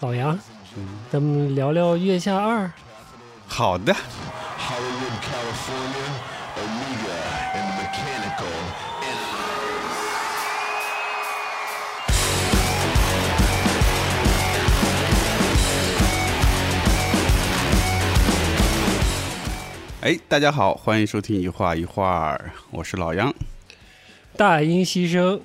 [0.00, 0.38] 老杨，
[1.10, 2.66] 咱们聊聊《月下二》。
[3.48, 3.92] 好的。
[3.92, 6.06] Hollywood, California,
[6.54, 7.18] Omega
[7.56, 8.46] and Mechanical.
[20.02, 22.40] 哎，大家好，欢迎收听一画一画，
[22.70, 23.34] 我是老杨。
[24.36, 25.40] 大音希声，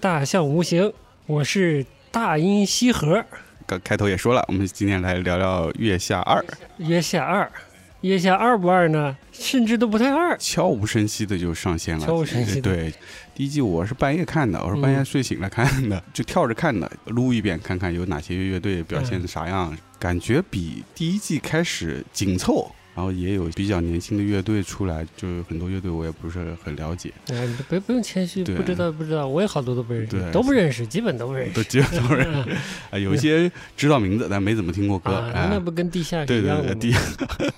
[0.00, 0.94] 大象无形。
[1.26, 3.22] 我是大音西河。
[3.68, 6.42] 刚开头也说了，我们今天来聊聊《月下二》，
[6.78, 7.52] 月下二，
[8.00, 9.14] 月下二不二呢？
[9.30, 10.34] 甚至都不太二。
[10.38, 12.06] 悄无声息的就上线了。
[12.06, 12.94] 悄无声息的对，
[13.34, 22.74] 第一季我是半夜看的，我是半夜睡醒了看的， 就跳着看的，撸一遍看看有哪些乐队表现的啥样，感觉比第一季开始紧凑。
[22.98, 30.32] 然后也有比较年轻的乐队出来，就是很多乐队我也不是很了解，哎，你不不用谦虚，不知道不知道，我也好多都不认识，对。
[30.32, 31.54] 都不认识，基本都不认识。
[31.54, 31.62] 都。
[31.62, 32.50] 基本都认识。
[32.90, 35.30] 啊， 有一些知道名字，但没怎么听过歌。
[35.32, 37.52] 那不跟地下一样的对对，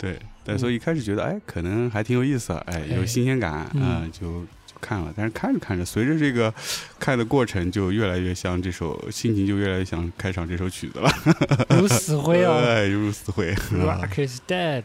[0.00, 4.10] 对，但所以一开始觉得，哎，可能还挺有意思，哎，有哎新鲜感，嗯。
[4.10, 4.46] 就
[4.80, 5.12] 看了。
[5.16, 6.52] 但是看着看着，随着这个
[6.98, 11.10] 看的过程，就越来越像这首，心情就越来越像开场这首曲子了，
[11.78, 13.54] 如死灰啊哎，如死灰。
[13.54, 14.84] ，Rock is dead。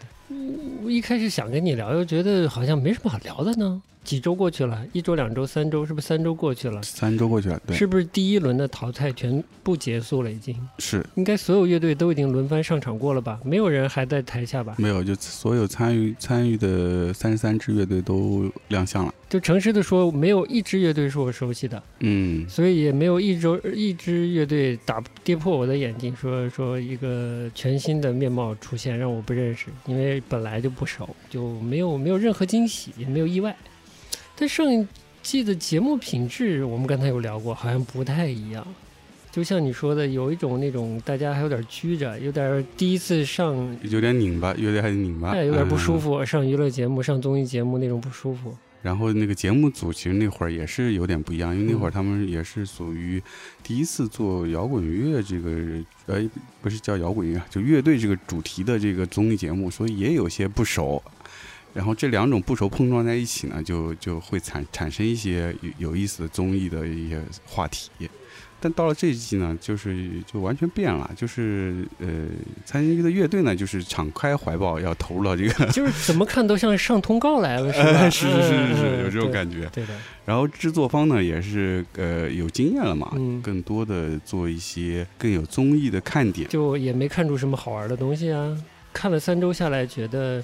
[0.83, 3.81] 我一开始想跟你聊，又觉得好像没什么好聊的呢。
[4.05, 6.81] 几周过去了，一周、两周、三周，是不是三周过去了？
[6.83, 10.31] 三周过去了，对，是不是第一轮的淘汰全部结束了？
[10.31, 13.39] 已经是应该所有乐队都已经轮番上场过了吧？
[13.43, 14.75] 没有人还在台下吧？
[14.77, 19.13] 没有，就所有参与参与的三十三支乐队都亮相了。
[19.27, 33.55] 就诚实的说，没有一支乐队是我熟悉的，嗯，所以也没有一周一支乐队打跌破我的眼镜，说说一个全新的面貌出现，让我不认识，因为本来就不熟，就没有没有任何惊喜，也没有意外。
[34.37, 34.85] 但上一
[35.21, 38.65] 季的节目品质，我们刚才有聊过，好像不太一样。
[39.31, 48.55] 就像你说的，有一种那种大家还有点拘着，有点第一次上，有点拧巴，有点还得拧巴，哎，有点不舒嗯服，上娱乐节目、上综艺节目那种不舒服。
[48.81, 53.21] 然后那个节目组其实那会儿也是有点不一样，因为那会儿他们也是属于
[53.63, 55.49] 第一次做摇滚乐这个，
[56.05, 56.29] 呃，
[56.61, 61.01] 不是叫摇滚乐，就乐队这个主题的这个综艺节目，所以也有些不熟。
[61.75, 67.89] 然后这两种不熟碰撞在一起呢，就就会产产生一些有有意思的综艺的一些话题。
[68.61, 72.07] 但到了这一季呢，就是就完全变了，就是呃，
[72.65, 78.09] 参与的乐队呢，就是敞开怀抱要投入到这个， 就是怎么看都像上通告来了，是吧？
[78.09, 79.69] 是是是是嗯是，有这种感觉。
[79.73, 79.93] 对的，
[80.25, 86.47] 然后制作方呢也是呃有经验了嘛，嗯更多的做一些更有综艺的看点。
[86.49, 88.57] 就也没看出什么好玩的东西啊。
[88.93, 90.41] 看了三周下来，觉得，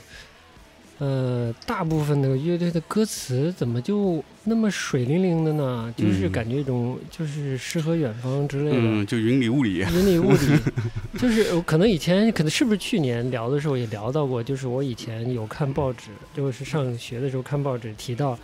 [1.01, 5.91] 呃，大部分的乐队的歌词怎么就那么水灵灵的呢？
[5.97, 8.77] 就是嗯感觉一种就是诗和远方之类的。
[8.77, 10.37] 嗯，就云里雾里，云里雾里，
[11.17, 18.37] 就是我可能以前可能是不是去年聊的时候也聊到过，就是我以前有看报纸，就是上学的时候看报纸提到，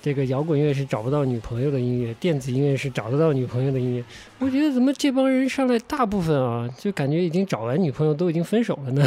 [0.00, 4.04] 这个摇滚乐是找不到女朋友的音乐，电子音乐是找得到女朋友的音乐。
[4.38, 9.04] 我觉得怎么这帮人上来大部分啊，就感觉已经找完女朋友都已经分手了呢，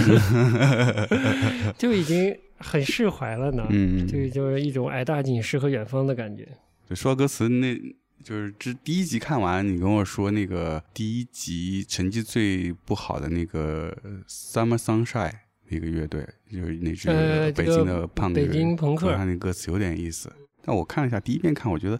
[1.80, 3.66] 就已经很释怀了呢。
[3.70, 6.48] 嗯，这个就是一种矮大紧、诗和远方的感觉。
[6.90, 7.76] 就说歌词那。
[8.24, 13.92] 就是这第一集看完，你跟我说那个第一集成绩最不好的那个
[14.28, 15.34] Summer Sunshine
[15.70, 17.08] 那个乐队，就是那支
[17.54, 20.32] 北京的胖北子，京朋克他那歌词有点意思。
[20.64, 22.00] 但我看了一下，第一遍看，我觉得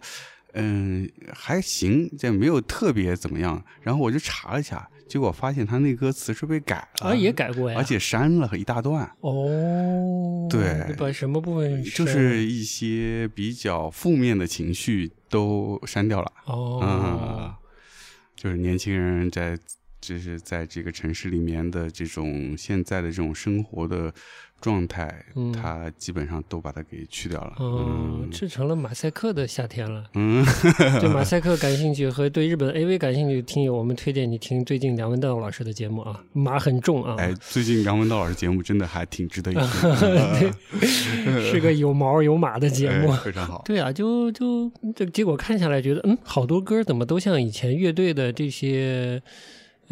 [0.52, 3.60] 嗯还行，这没有特别怎么样。
[3.80, 9.04] 然后我就查了一下，结果发现他那歌词是被改了，啊，也改过呀，而且删了一大段。
[9.20, 10.96] 哦，对。
[10.96, 16.32] 把什么部分就是一些比较负面的情绪都删掉了。
[16.46, 16.80] 哦。
[16.80, 17.58] 啊，
[18.34, 19.58] 就是年轻人在，
[20.02, 24.12] 就是在这个城市里面的这种现在的这种生活的
[24.60, 27.54] 状态，嗯他基本上都把它给去掉了。
[27.58, 30.04] 哦，嗯这成了马赛克的夏天了。
[30.14, 30.44] 嗯，
[31.00, 39.54] 对马赛克感兴趣和对日本 AV 感兴趣的听友，我们推荐你听最近梁文道老师的节目啊，马很重啊，哎，最近梁文道老师节目真的还挺值得一
[40.38, 40.52] 听，
[41.40, 43.16] 是个有毛有马的节目哎。
[43.24, 43.62] 非常好。
[43.66, 49.22] 对啊，就就这结果看下来，觉得嗯，好多歌怎么都像以前乐队的这些。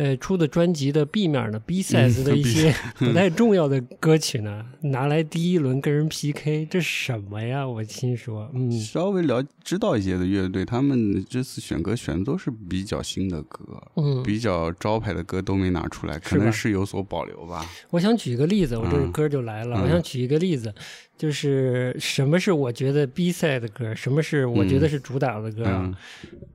[0.01, 7.69] 呃，出的专辑的 B 面呢 B size 的一些 不太重要的歌曲呢，拿来第一轮跟人 PK，这什么呀？
[7.69, 13.63] 我心说，嗯，稍微了知道一些的乐队，他们这次选歌选的都是比较新的歌，
[13.97, 17.67] 嗯比较招牌的歌都没拿出来，可能是有所保留吧。
[17.91, 19.77] 我想举一个例子，我这个歌就来了。
[19.77, 20.75] 嗯我想举一个例子，
[21.19, 25.83] 就是什么是我觉得 B 赛的歌，什么是我觉得是主打的歌啊？
[25.85, 25.95] 嗯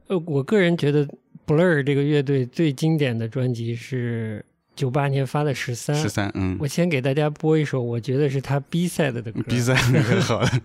[0.07, 1.07] 呃，我个人觉得
[1.45, 4.43] Blur 这个乐队最经典的专辑是
[4.75, 6.57] 九八年发的《十三》，十三，嗯。
[6.59, 10.61] 我先给大家播一首，我觉得是他 B 赛的的歌，比赛很很好的，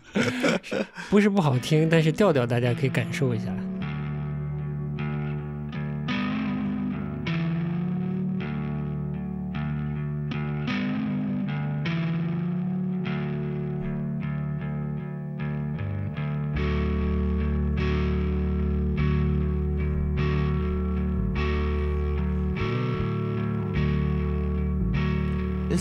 [1.10, 3.46] 不是不好听，但是调调大家可以感受一下。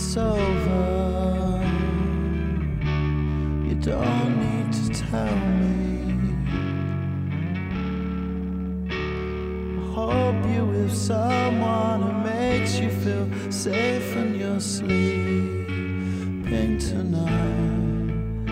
[0.02, 1.62] It's over.
[3.68, 5.76] You don't need to tell me.
[8.88, 8.92] I
[9.92, 15.98] hope you with someone who makes you feel safe when you're sleeping
[16.78, 18.48] tonight.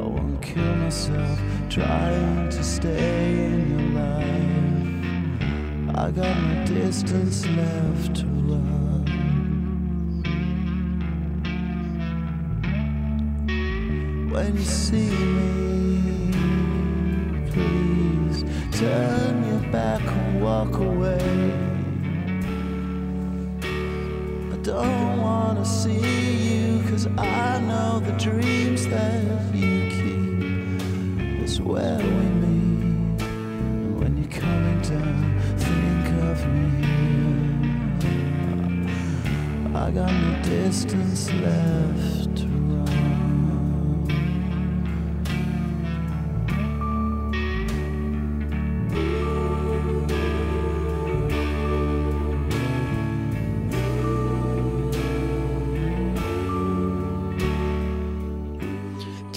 [0.00, 1.38] I won't kill myself
[1.68, 5.98] trying to stay in your life.
[5.98, 8.24] I got no distance left
[14.68, 16.30] see me.
[17.50, 18.44] Please
[18.78, 21.52] turn your back and walk away.
[24.52, 26.00] I don't wanna see
[26.52, 29.22] you, cause I know the dreams that
[29.54, 33.22] you keep is where we meet.
[33.98, 36.68] When you're coming down, think of me.
[39.74, 41.77] I got no distance left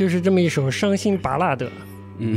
[0.02, 1.72] 就是这么一首伤心拔辣的，
[2.18, 2.36] 嗯，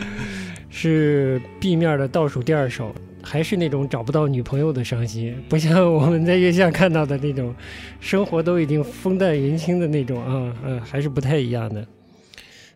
[0.70, 2.90] 是 B 面的倒数第二首，
[3.22, 7.54] 还是那种找不到女朋友的伤心，不像我们在月下看到的那种，
[8.00, 11.86] 生活都已经风淡云轻的那种啊，嗯、还是不太一样的。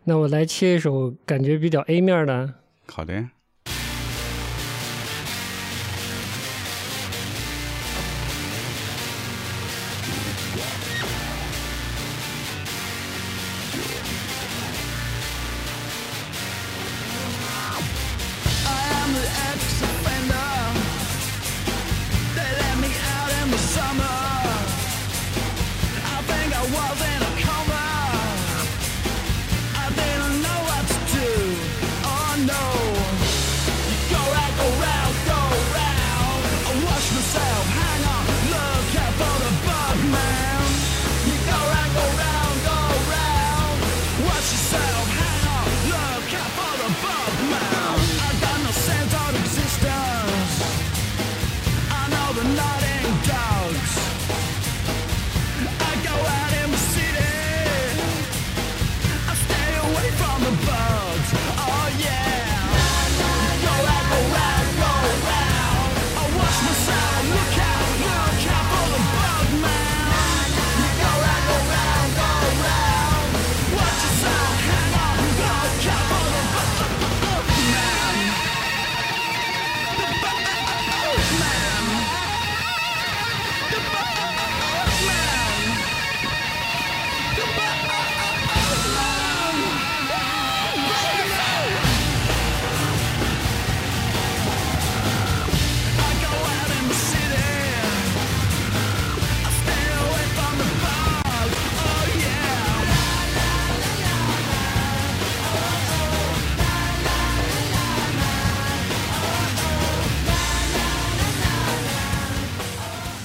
[0.05, 2.53] 那我来切一首感觉比较 A 面的，
[2.89, 3.15] 好的。
[3.15, 3.31] 呀，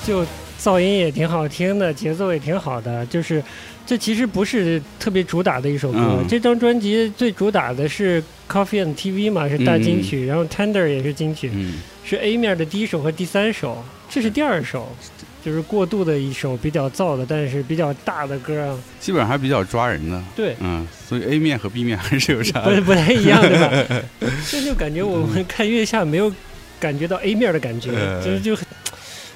[0.06, 0.26] 就
[0.60, 3.44] 噪音也挺好听的，节奏也挺好的，就是
[3.86, 6.00] 这其实不是特别主打的一首歌。
[6.00, 6.26] 嗯。
[6.28, 14.96] 这张专辑最主打的是 Coffee and TV 嘛，是大金曲，然后 Tender 也是金曲，嗯，是 A 面的第一首和第三首，这是第二首，
[15.44, 18.78] 就是过渡的一首比较燥的，但是比较大的歌啊。
[19.00, 24.04] 基本上还比较抓人的，对，嗯，所以 A 面和 B 面还是有差不，不太一样，对吧？
[24.50, 26.32] 这就感觉我们看月下没有
[26.80, 28.24] 感觉到 A 面的感觉，呃。
[28.24, 28.66] 就是就很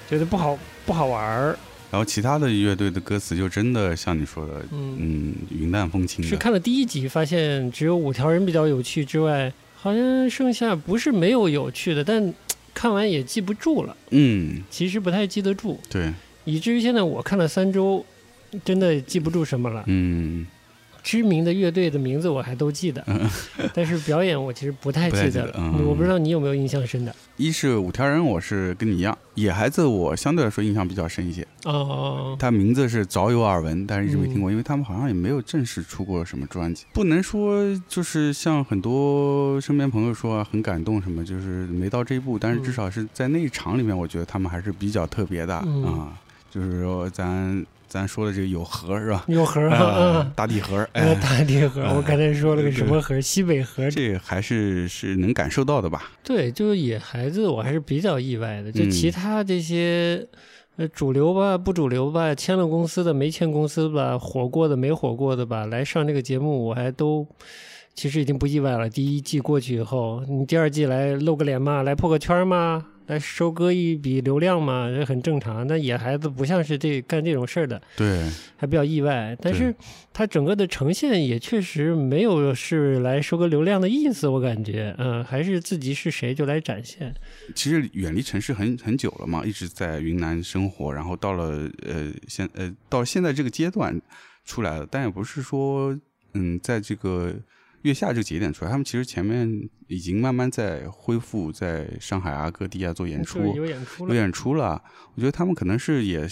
[0.10, 1.58] 觉得不好不好玩儿。
[1.92, 12.34] 然后其他的乐队的歌词就真的像你说的，嗯，嗯，云淡风轻，是看了第一集发现只有五条人比较有趣之外，好像剩下不是没有有趣的，但
[12.76, 16.14] 看完也记不住了，嗯，其实不太记得住，对，
[16.46, 18.06] 以至于现在我看了三周，
[18.64, 19.84] 真的记不住什么了。
[19.88, 20.46] 嗯，
[21.04, 23.04] 知名的乐队的名字我还都记得，
[23.74, 25.54] 但是表演我其实不太记得
[25.86, 27.16] 我不知道你有没有印象深的。
[27.38, 31.42] 一是五条人，我是跟你一样，野孩子我相对来说印象比较深一些。
[31.64, 36.86] 哦哦，他名字是早有耳闻，但是一直没嗯听过，因为他们好像也没有正式出过什么专辑。
[36.94, 46.12] 不能说就是像很多身边朋友说啊，很感动什么，就是没到这一步，但是至少是在那一场里面，我觉得他们还是比较特别的啊、嗯。
[46.52, 49.26] 就是说咱咱说的这个有盒是吧？
[49.28, 53.20] 有盒啊啊，大地盒，呃，哎，大地盒，我刚才说了个什么盒？
[53.20, 53.90] 西北盒。
[53.90, 56.12] 这还是是能感受到的吧？
[56.24, 58.72] 对，就是野孩子，我还是比较意外的。
[58.72, 60.24] 就嗯其他这些，
[60.78, 67.28] 呃，主流吧，不主流吧，签了公司的，没签公司吧，火过的，没火过的吧，来上这个节目，我还都
[67.96, 68.88] 其实已经不意外了。
[68.88, 75.66] 第一季过去以后，你第二季来露个脸嘛，来破个圈儿嘛，来收割一笔流量嘛，这很正常。
[75.66, 79.36] 那野孩子不像是这干这种事儿的，对，还比较意外。
[79.42, 79.74] 但是
[80.14, 87.12] 它整个的呈现也确实没有是来收割流量的意思，我感觉，嗯、还是自己是谁就来展现。
[87.56, 94.00] 其实远离城市很很久了嘛，一直在云南生活，然后到了呃现呃到现在这个阶段
[94.46, 95.98] 出来了，但也不是说
[96.36, 97.34] 嗯在这个
[97.84, 104.84] 月下这个节点出来，他们其实前面已经慢慢在恢复，在上海啊各地啊做演出，有演出了，有演出了，
[105.16, 106.28] 我觉得他们可能是也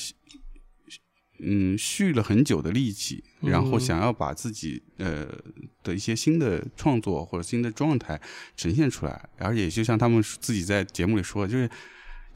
[1.40, 5.28] 嗯蓄了很久的力气，然后嗯想要把自己呃
[5.84, 8.20] 的一些新的创作或者新的状态
[8.56, 11.70] 呈现出来，而且就像他们自己在节目里说的，就是。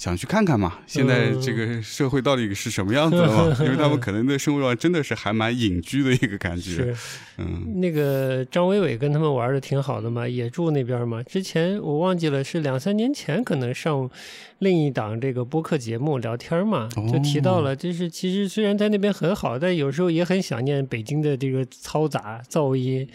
[0.02, 3.56] 想去看看嘛，现在这个社会到底是什么样子的嘛？
[3.64, 6.96] 因为他们可能在生活上真的是还蛮隐居的一个感觉，是
[7.38, 11.22] 嗯，那个张伟伟跟他们玩的挺好的嘛，也住那边嘛。
[11.22, 14.10] 之前我忘记了，是两三年前可能上
[14.58, 23.08] 另一档这个播客节目聊天嘛，就提到了，就是其实虽然在那边很好，但有时候也很想念北京的这个嘈杂、噪音。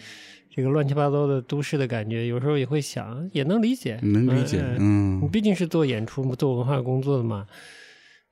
[0.57, 7.45] 这个乱七八糟的都市的感觉，有时候也会想，也能理解，能理解，嗯你嗯，毕竟是做演出、做文化工作的嘛，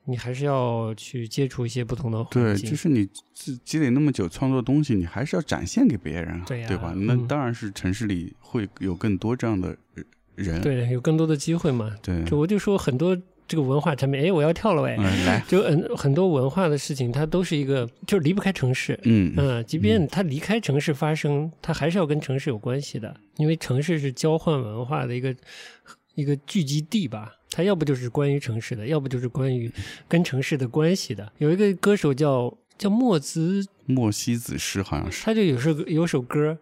[0.06, 6.96] 你还是要去接触一些不同的环对，就是你积积累那么久创作东西，你还是要展现给别人啊，对呀吧？
[6.98, 9.78] 那嗯当然是城市里会有更多这样的
[10.34, 11.96] 人，对，有更多的机会嘛。
[12.02, 13.16] 对，就我就说很多
[13.48, 19.00] 这个文化产品，哎，我要跳了喂，嗯，来，就很很多文化的事情，它都是一个就是离不开城市。
[19.04, 25.36] 嗯嗯，即便它离开城市发生，它还是要跟城市有关系的，因为城市是交换文化的一个
[26.16, 27.32] 一个聚集地吧。
[27.52, 29.72] 它要不就是关于城市的，要不就是关于
[30.10, 31.32] 跟城市的关系的。
[31.38, 36.58] 有一个歌手叫叫莫子莫西子诗好像是，他就有首有首歌，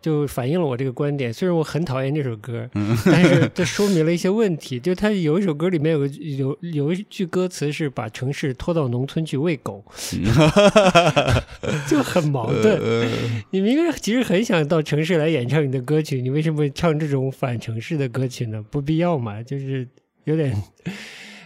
[0.00, 1.32] 就反映了我这个观点。
[1.32, 4.78] 虽然我很讨厌这首歌，嗯但是这说明了一些问题。
[4.78, 9.84] 就他有一首歌里面有个有有一句歌词是把城市拖到农村去喂狗，
[11.88, 12.78] 就很矛盾。
[12.78, 13.08] 呃，
[13.50, 18.64] 你明明其实很想到城市来演唱你的歌曲，你为什么唱这种反城市的歌曲呢？
[18.70, 19.86] 不必要嘛，就是
[20.24, 20.54] 有点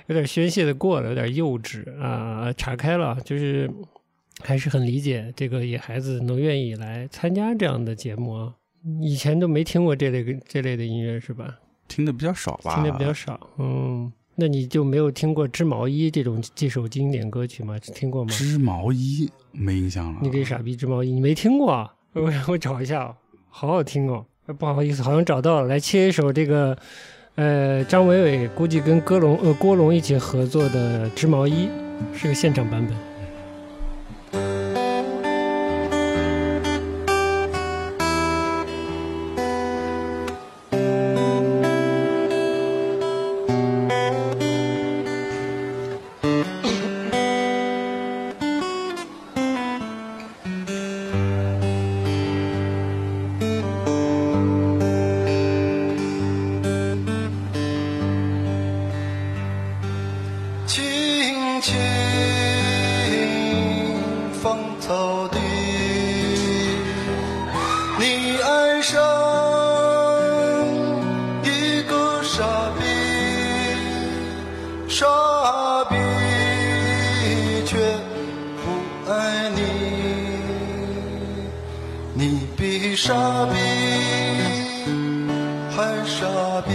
[0.08, 2.52] 有点宣泄的过了，有点幼稚啊。
[2.52, 3.70] 岔开了，就是
[4.42, 8.54] 还是很理解这个野孩子能愿意来参加这样的节目啊。
[9.00, 11.58] 以前都没听过这类这类的音乐是吧？
[11.88, 14.12] 听的比较少吧，听的比较少，嗯。
[14.34, 17.78] 那你就没有听过《织毛衣》这种这首经典歌曲吗？
[17.78, 18.30] 听过吗？
[18.30, 21.94] 织毛衣没印象了，你给傻逼织毛衣，你没听过啊？
[22.14, 23.14] 我 我找一下哦，
[23.50, 24.24] 好好听哦。
[24.46, 26.76] 呃不好意思，好像找到了，来切一首这个，
[27.34, 31.68] 呃，张伟伟估计跟歌龙呃郭龙一起合作的《织毛衣》，
[32.18, 33.11] 是个现场版本。
[60.72, 61.76] 青青
[64.42, 65.38] 芳草地，
[67.98, 68.98] 你爱上
[71.44, 72.42] 一个傻
[72.78, 72.84] 逼，
[74.88, 75.04] 傻
[75.90, 75.96] 逼
[77.66, 77.76] 却
[78.56, 78.64] 不
[79.12, 79.60] 爱你，
[82.14, 83.12] 你比傻
[83.44, 83.54] 逼
[85.76, 86.24] 还傻
[86.66, 86.72] 逼。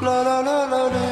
[0.00, 1.03] 啦啦啦啦，啦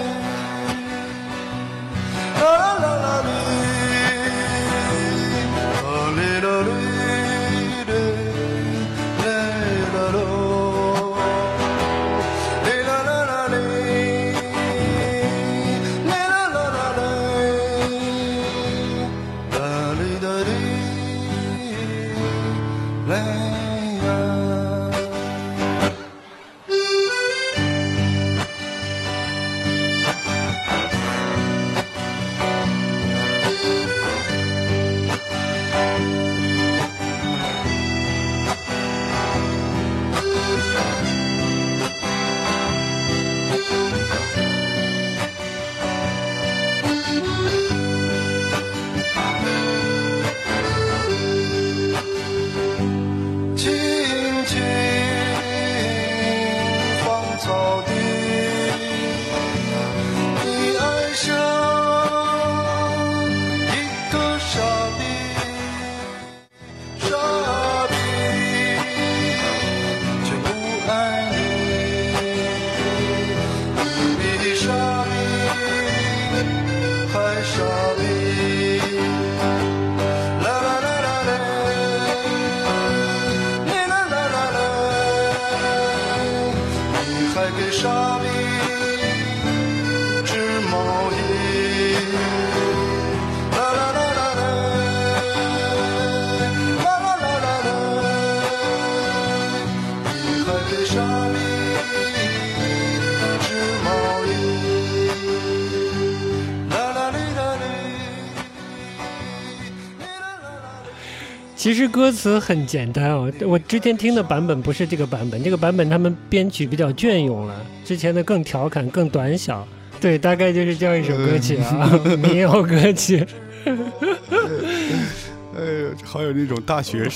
[111.62, 117.54] 其实歌词很简单哦，我之前听的版本不是这个版本，这个版本他们编曲比较隽永了，
[117.84, 119.64] 之前的更调侃、更短小。
[120.00, 121.88] 对，大概就是这样一首歌曲啊，
[122.20, 123.24] 民谣歌曲。
[123.64, 127.08] 哎呦，好有那种大学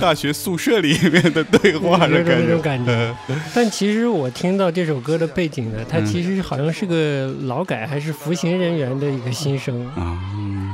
[0.00, 2.38] 大学宿舍里面的对话的感觉。
[2.46, 3.14] 那种感觉。
[3.54, 10.18] 但其实我听到这首歌的背景呢，它嗯其实好像是个劳改还是服刑人员的一个心声，啊，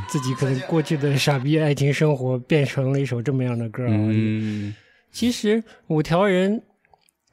[0.08, 3.90] 自己可能过去的傻逼爱情生活变成了一首这么样的歌啊。
[3.92, 4.74] 嗯，
[5.10, 6.62] 其实五条人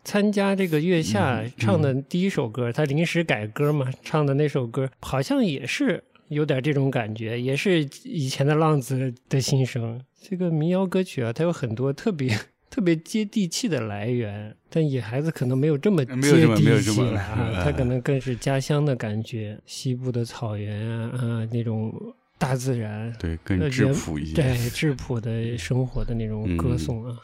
[0.03, 10.01] 参加这个月下嗯唱的第一首歌，他临时改歌嘛，唱的那首歌好像也是有点这种感觉，也是以前的浪子的心声。
[10.21, 12.35] 这个民谣歌曲啊，它有很多特别。
[12.67, 21.93] 特别接地气的来源，但野孩子可能没有这么接地气了啊，哎他可能更是家乡的感觉，西部的草原啊啊那种
[22.37, 24.33] 大自然，对，更呃质朴一些。
[24.33, 27.17] 对质朴的生活的那种歌颂啊、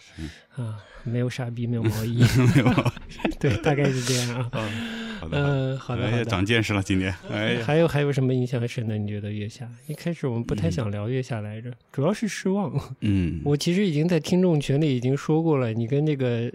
[0.56, 2.24] 啊，没有傻逼，没有毛衣，
[2.56, 2.92] 没有
[3.40, 4.70] 对，大概是这样啊。
[5.22, 6.26] 好的，嗯，好的好的。
[6.26, 7.14] 长见识了，今天。
[7.30, 8.98] 哎， 还有还有什么印象深的？
[8.98, 9.70] 你觉得月下？
[9.86, 12.74] 一开始我们不太想聊月下来着，主要是失望。
[13.02, 16.52] 嗯，我其实已经在听众群里已经说过了，你跟这个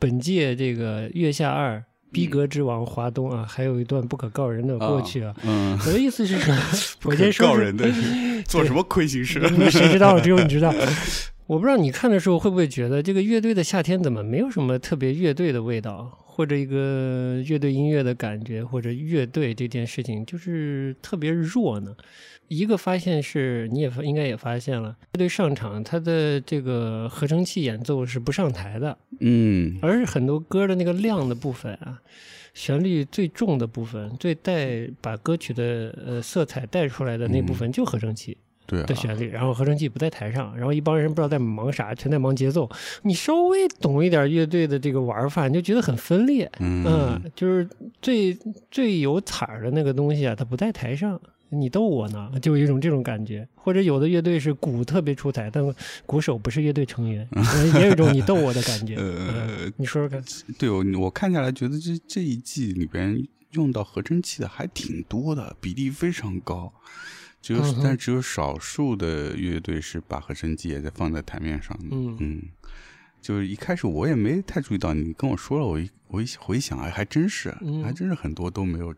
[0.00, 5.34] 本届这个月下二逼格之王华东啊，还有一段不可告人的过去啊。
[5.42, 6.62] 嗯，我的意思是什么？
[7.00, 9.40] 不 可我先说说告人的 是做什么亏心事？
[9.50, 10.18] 你谁知道？
[10.20, 10.72] 只有你知道。
[11.46, 21.94] 我不知道你看的时候会不会觉得这个乐队的夏天怎么没有什么特别乐队的味道，或者一个乐队音乐的感觉，或者乐队这件事情就是特别弱呢？
[22.48, 32.00] 一个发现是，你也应该也发现了，乐队上场，它的这个合成器演奏是不上台的，嗯而是很多歌的那个亮的部分啊，
[32.52, 38.36] 旋律最重的部分，最带把歌曲的呃色彩带出来的那部分，就合成器。
[38.66, 42.66] 对啊的，旋律，然后合成器不在台上，然后一帮人不知道在忙啥，全在忙节奏。
[43.02, 46.50] 你稍微懂一点乐队的这个玩法，你就觉得很分裂。
[46.60, 47.68] 嗯嗯，就是
[48.00, 48.34] 最
[48.70, 51.20] 最有彩儿的那个东西啊，它不在台上。
[51.54, 53.46] 你逗我呢，就有一种这种感觉。
[53.54, 55.64] 或者有的乐队是鼓特别出彩，但
[56.04, 58.96] 鼓手不是乐队成员， 呃也有一种你逗我的感觉。
[58.96, 60.22] 呃嗯，你说说看。
[60.58, 66.72] 对我我看下来觉得这这一季里边用到合成器的还挺多的，比例非常高。
[67.40, 71.88] 只有、嗯但只有少数的乐队是把合成器也在放在台面上的。
[71.90, 72.42] 嗯嗯，
[73.20, 78.94] 就是一开始我也没太注意到，你跟我说了，我一我一回想，哎，还真是，嗯还真是很多都没有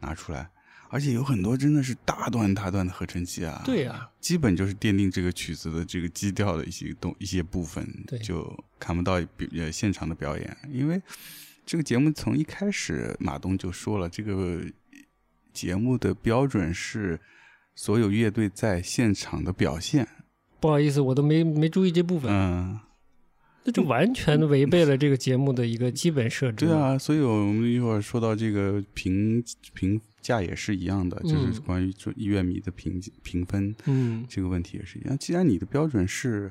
[0.00, 0.48] 拿出来。
[0.88, 11.00] 而且有很多真的是大段大段的合成器啊，对呀基本就是奠定这个曲子的这个基调的一些东一些部分对，就看不到表呃现场的表演，因为
[11.64, 14.60] 这个节目从一开始马东就说了，这个
[15.52, 17.18] 节目的标准是
[17.74, 20.06] 所有乐队在现场的表现，
[20.60, 22.78] 不好意思，我都没没注意这部分，嗯，
[23.64, 26.66] 那就完全违背了这个节目的一个基本设置。
[26.66, 29.42] 对，啊，所以我们一会儿说到这个评
[29.74, 35.16] 评价也是一样的，就是嗯关于这乐迷的评评分，嗯，这个问题也是一样。
[35.16, 36.50] 既然你的标准是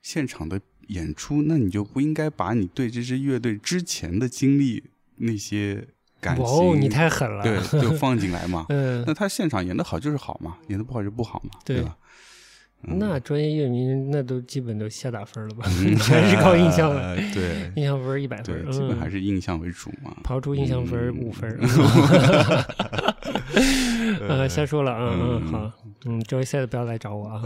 [0.00, 4.84] 现场的演出，那你就不应该把你对这支乐队之前的经历
[5.16, 5.84] 那些
[6.20, 7.42] 感情，哦，你太狠了。
[7.42, 8.66] 对，就放进来嘛。
[8.70, 11.96] 嗯那，他现场演的好就是好嘛，演的不好就不好嘛，对对吧？
[11.98, 15.64] 嗯那专业乐迷那都基本都瞎打分了吧？
[15.80, 20.14] 嗯 全是靠印象 了，呃对印象分一百分对，嗯，基本还是印象为主嘛。
[20.22, 21.58] 刨出印象分嗯五分。
[24.28, 25.72] 呃，瞎说了啊，嗯，好，
[26.04, 27.42] 嗯，Joy said 不要来找我啊。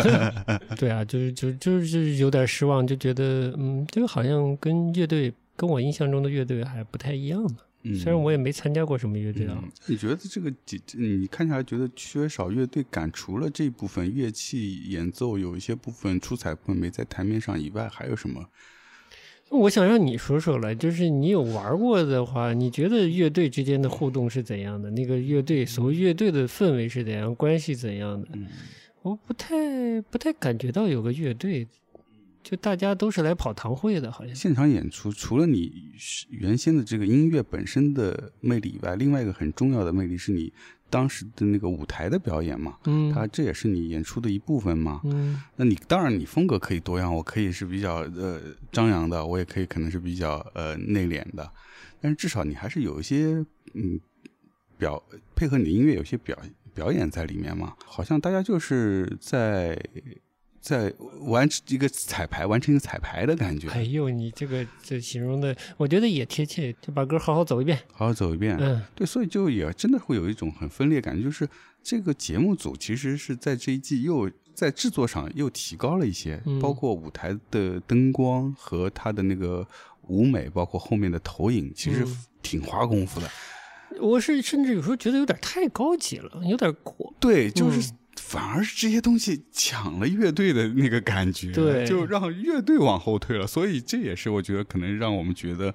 [0.76, 7.56] 对啊，就是就就是就是有点失望，就觉得嗯，这个好像跟乐队跟我印象中的乐队还不太一样呢。
[7.86, 10.80] 嗯虽然我也没参加过什么乐队啊嗯，你觉得这个几？
[10.94, 18.42] 你看下来觉得缺少乐队感，除了这部分乐器演奏有一些部分出彩部分没在台面上以外，还有什么？
[19.50, 24.90] 我想让你说说了，就是你有玩过的话，你觉得乐队之间的互动是怎样的？
[24.90, 28.28] 那个乐队所谓乐队的氛围是怎样，关系怎样的？
[28.34, 28.46] 嗯
[29.02, 31.68] 我不太不太感觉到有个乐队，
[32.42, 34.34] 就大家都是来跑堂会的，好像。
[34.34, 35.70] 现场演出除了你
[36.30, 40.50] 原先的这个音乐本身的魅力以外，另外一个很重要的魅力是你
[40.94, 45.00] 当时的那个舞台的表演嘛，嗯它这也是你演出的一部分嘛。
[45.02, 51.50] 嗯那你当然你风格可以多样，我可以是比较呃张扬的，我也可以可能是比较呃内敛的，
[52.00, 53.98] 但是至少你还是有一些嗯
[54.78, 55.02] 表
[55.34, 56.38] 配合你的音乐有些表
[56.72, 57.74] 表演在里面嘛。
[57.84, 59.76] 好像大家就是在
[60.64, 67.78] 在完成一个彩排，完成一个彩排的感觉，哎呦，你这个这形容的，我觉得也贴切，就把歌好好走一遍。
[67.92, 68.56] 好好走一遍。
[68.58, 71.46] 嗯对，所以就也真的会有一种很分裂感，就是
[71.82, 79.68] 这个节目组其实是在这一季又在制作上又提高了一些，嗯包括舞台的灯光和它的那个
[80.08, 83.28] 舞美，包括后面的投影，其实嗯挺花功夫的。
[84.00, 87.12] 我是甚至有时候觉得有点太高级了，有点过。
[87.20, 87.92] 对，就是。
[88.26, 93.46] 反而是这些东西抢了乐队的那个感觉，对就让乐队往后退了。
[93.46, 95.72] 所以这也是我觉得可能让我们觉得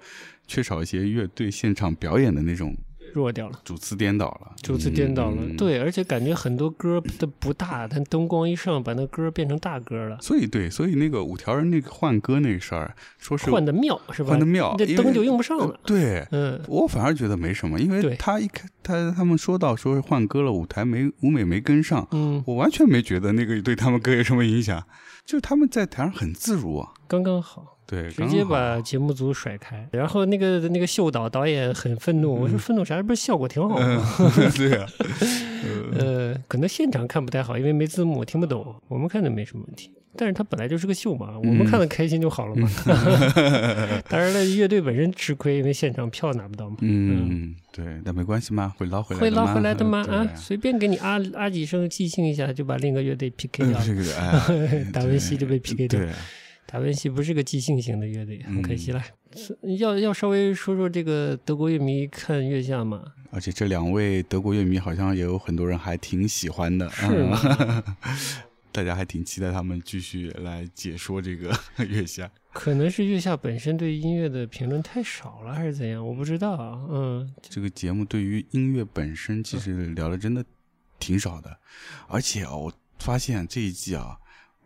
[0.48, 2.76] 缺少一些乐队现场表演的那种
[3.13, 5.38] 弱掉了，主次颠倒了，主次颠倒了。
[5.41, 5.56] 嗯。
[5.58, 14.30] 对，而且感觉很多歌的不大，但灯光一上，把那歌变成大歌了，所以对，所以那个五条人那个换歌那个事儿，说是换的妙是吧？
[14.30, 15.80] 换的妙，因为这灯就用不上了。
[15.86, 24.84] 对，嗯，我反而觉得没什么，因为他一开他他们说到说是换歌了，舞台没舞美没跟上，嗯，我完全没觉得那个对他们歌有什么影响，
[25.26, 29.88] 就是他们在台上很自如啊，刚刚好，对，直接把节目组甩开。
[29.91, 33.02] 然后那个那个秀导导演很愤怒，我说愤怒啥？
[33.02, 34.15] 不是效果挺好吗？
[34.19, 34.86] 嗯， 对啊，
[35.97, 38.75] 呃，可能现场看不太好，因为没字幕听不懂。
[38.88, 42.69] 我们看的没什么问题，但是它本来就是个秀嘛，我们看的开心就好了嘛。
[44.08, 46.78] 当然了，乐队本身吃亏，因为现场票拿不到嘛。
[46.82, 50.04] 嗯，对，但没关系嘛，会捞回来，会捞回来的吗？
[50.06, 53.84] 对啊，随便给你啊啊几声，即兴一下就把另一个乐队 PK 掉了。
[53.84, 55.99] 嗯这个哎，达文西就被 PK 掉。
[55.99, 56.10] 对，
[56.72, 59.04] 达文西不是个即兴型的乐队，很可嗯惜了。
[59.36, 63.04] 是要要稍微说说这个德国乐迷看月下嘛？
[63.32, 67.84] 而且这两位德国乐迷好像也有很多人还挺喜欢的，是嗯吗？
[68.72, 71.52] 大家还挺期待他们继续来解说这个
[71.90, 72.30] 月下。
[72.54, 76.08] 可能是月下本身对音乐的评论太少了，还是怎样？
[76.08, 76.86] 我不知道啊。
[76.90, 80.46] 嗯，这个节目对于音乐本身其实聊的真的
[81.00, 81.58] 挺少的，
[82.08, 84.18] 而且啊，我发现这一季啊，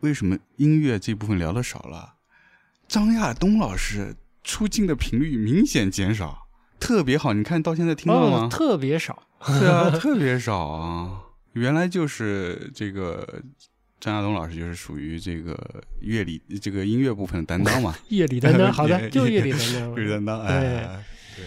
[0.04, 2.16] 为什么音乐这部分聊的少了？
[2.90, 4.14] 张亚东老师
[4.44, 6.46] 出镜的频率明显减少，
[6.78, 7.32] 特别好。
[7.32, 8.50] 你看到现在听到哦吗，？
[8.52, 9.24] 特别少。
[9.48, 11.22] 对啊， 特别少啊。
[11.54, 13.42] 原来就是这个
[14.02, 15.58] 张亚东老师就是属于这个
[16.02, 20.42] 乐理这个音乐部分的担当嘛， 乐理担当， 好的，乐就乐理担当，乐理担当。
[20.42, 21.02] 哎，
[21.38, 21.46] 对，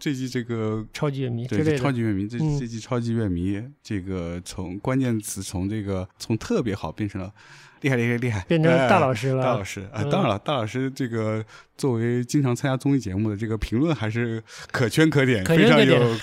[0.00, 1.78] 这季这个超级乐迷对对。
[1.78, 7.32] 超级乐迷，这嗯这季超级乐迷，这个从关键词从这个从特别好变成了
[7.82, 9.42] 厉害厉害厉害，变成哎大老师了。
[9.42, 10.10] 大老师啊，嗯。
[10.10, 11.44] 当然了，大老师这个
[11.76, 16.00] 作为经常参加综艺节目的这个评论还是可圈可点，非常可圈可点。
[16.00, 16.18] 有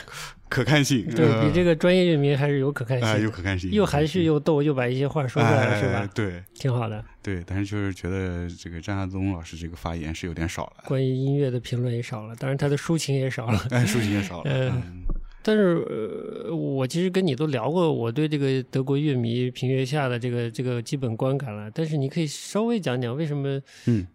[0.50, 3.08] 可看性，对呃比这个专业乐迷还是有可看性。
[3.08, 6.10] 啊的，有可看性，又含蓄又逗，又把一些话说出来了，哎是吧？
[6.16, 6.44] 对。
[6.56, 7.06] 挺好的。
[7.22, 13.64] 对，但是就是觉得这个张亚东老师这个发言是有点少了，关于音乐的评论也少了，当然他的抒情也少了。
[13.70, 14.72] 哎，抒情也少了， 嗯。
[14.74, 15.04] 嗯
[15.42, 21.72] 但是，呃，我其实跟你都聊过我对这个德国乐迷评月下的这个这个基本观感了。
[21.72, 24.08] 但是你可以稍微讲讲为什么嗯。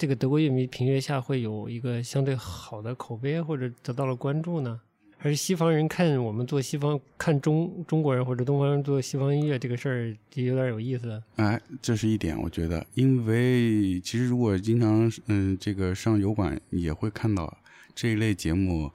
[0.00, 4.80] 这个德国乐迷评月下会有一个相对好的口碑，或者得到了关注呢？
[5.16, 11.20] 还是西方人看我们做西方看中中国人或者东方人做西方音乐这个事儿也有点有意思？
[11.34, 17.58] 哎，这是一点，我觉得，因为其实如果经常嗯这个上油管也会看到
[17.92, 18.88] 这一类节目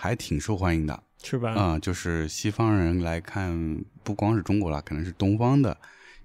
[0.00, 1.02] 还挺受欢迎的。
[1.22, 1.52] 是吧？
[1.52, 5.76] 啊、就是西方人来看，不光是中国了，可能是东方的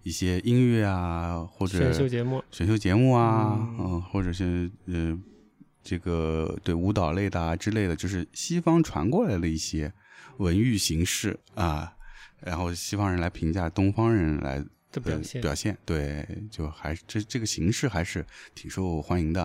[0.03, 3.77] 一些音乐啊，或者选秀节目，选秀节目啊，嗯。
[3.81, 5.19] 嗯、或者是呃
[5.83, 9.91] 这个对舞蹈类的啊之类的，就是西方传过来的一些
[10.37, 11.93] 文娱形式啊，
[12.39, 19.41] 然后西方人来评价东方人来的表现呃表现，对，就还是这这个形式还是挺受欢迎的，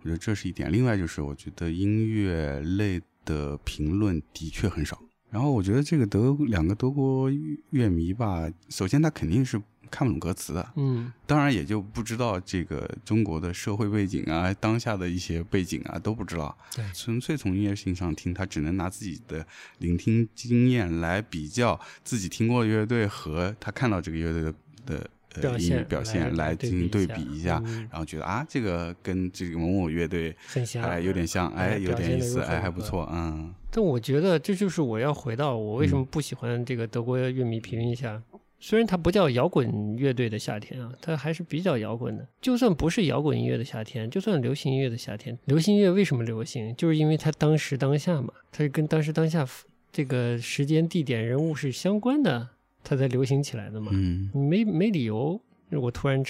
[0.00, 0.72] 我觉得这是一点。
[0.72, 5.00] 另外就是我觉得音乐类的评论的确很少。
[5.30, 7.30] 然后我觉得这个德两个德国
[7.70, 16.56] 乐迷吧，首先他肯定是看不懂歌词的，嗯，当然也就不知道这个中国的社会背景啊，当下的一些背景啊都不知道。
[16.74, 19.46] 对纯粹从音乐性上听，他只能拿自己的
[19.78, 24.54] 聆听经验来比较自己听过的乐队和他看到这个乐队的
[24.86, 38.20] 的呃表现表现来来进行对对比比一下，然后觉得啊，这个跟这个某某乐队很像，哎有点像，哎有点意思，哎还不错，嗯但我觉得这就是我要回到我为什么不喜欢这个德国乐迷评一下。
[38.62, 42.28] 虽然它不叫摇滚乐队的夏天啊，它还是比较摇滚的。
[42.42, 46.76] 就算不是摇滚音乐的夏天，就算流行音乐的夏天，流行音乐为什么流行？
[46.76, 49.48] 就是因为它当时当下嘛，它是跟当时当下
[49.90, 52.50] 这个时间、地点、人物是相关的，
[52.82, 53.90] 它才流行起来的嘛。
[53.92, 55.40] 嗯没没理由，
[55.70, 56.22] 我突然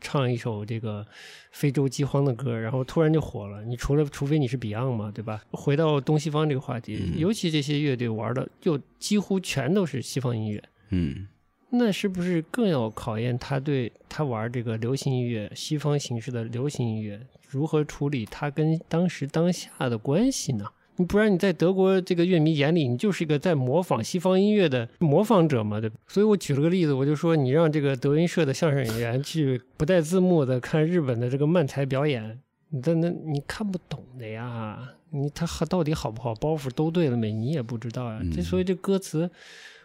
[0.00, 1.06] 唱一首这个
[1.52, 3.62] 非洲饥荒的歌，然后突然就火了。
[3.64, 5.42] 你除了除非你是 Beyond 嘛，对吧？
[5.50, 11.28] 回到东西方这个话题，嗯尤其这些乐队玩的就几乎全都是西方音乐，嗯
[11.72, 20.64] 那是不是更要考验他对他玩这个流行音乐、西方形式的流行音乐如何处理它跟当时当下的关系呢？
[21.00, 25.96] 你不然你在德国这个乐迷眼里，你就是一个在模仿西方音乐的模仿者嘛，对吧？
[26.06, 38.20] 所以我举了个例子，我就说你让这个德云社的相声演员去不带字幕的看日本的这个漫才表演，你那那你看不懂的呀，你他到底好不好，包袱都对了没，你也不知道呀。
[38.34, 39.30] 这嗯所以这歌词，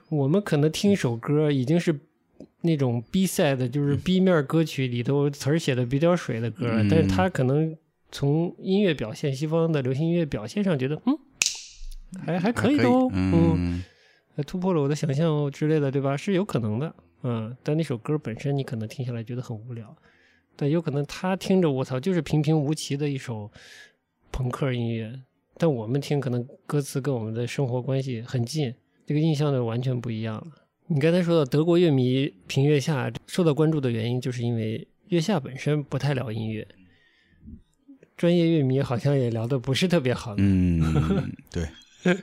[0.10, 1.98] 我们可能听一首歌已经是。
[2.62, 7.74] 那种 B 赛的，就是 B 面歌曲里头词儿写的比较水的歌，嗯但是他可能
[8.16, 11.20] 从音乐表现，西方的流行音乐表现上，觉得嗯，
[12.26, 13.84] 还还可以的哦，嗯
[14.38, 16.16] 呃突破了我的想象哦之类的，对吧？
[16.16, 17.54] 是有可能的，嗯。
[17.62, 19.94] 但那首歌本身，你可能听下来觉得很无聊，
[20.56, 23.52] 但有可能他听着我操，就是平平无奇的一首
[24.32, 25.20] 朋克音乐，
[25.58, 28.74] 但我们听可能歌词跟我们的生活关系很近，
[29.06, 30.48] 这个印象就完全不一样了。
[30.88, 36.66] 你刚才说到德国乐迷评月下受到关注的原因，就是因为月下本身不太聊音乐，
[38.18, 40.36] 专业乐迷好像也聊的不是特别好。
[40.38, 40.82] 嗯，
[41.52, 41.68] 对，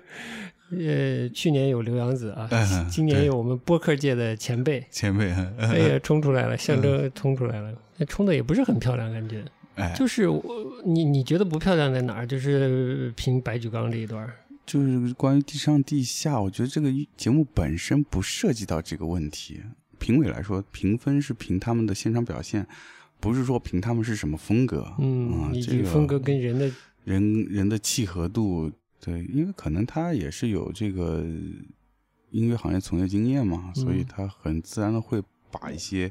[0.70, 9.44] 呃，去年有刘洋子啊，嗯今年有我们播客界的前辈，前辈，哎呀，冲出来了，象征冲出来了，那冲的也不是很漂亮，感觉。
[9.74, 10.42] 哎，就是我，
[10.84, 12.26] 你你觉得不漂亮在哪儿？
[12.26, 14.26] 就是凭白举纲这一段，
[14.66, 19.60] 就是关于地上地下，我觉得这个节目本身不涉及到这个问题。
[19.98, 22.66] 评委来说，评分是凭他们的现场表现，
[23.22, 24.92] 不是说凭他们是什么风格。
[24.98, 26.68] 嗯，这个及风格跟人的，
[27.04, 31.24] 人人的契合度，对，因为可能他也是有这个
[32.30, 36.10] 音乐行业从业经验嘛，所以嗯他很自然的会把一些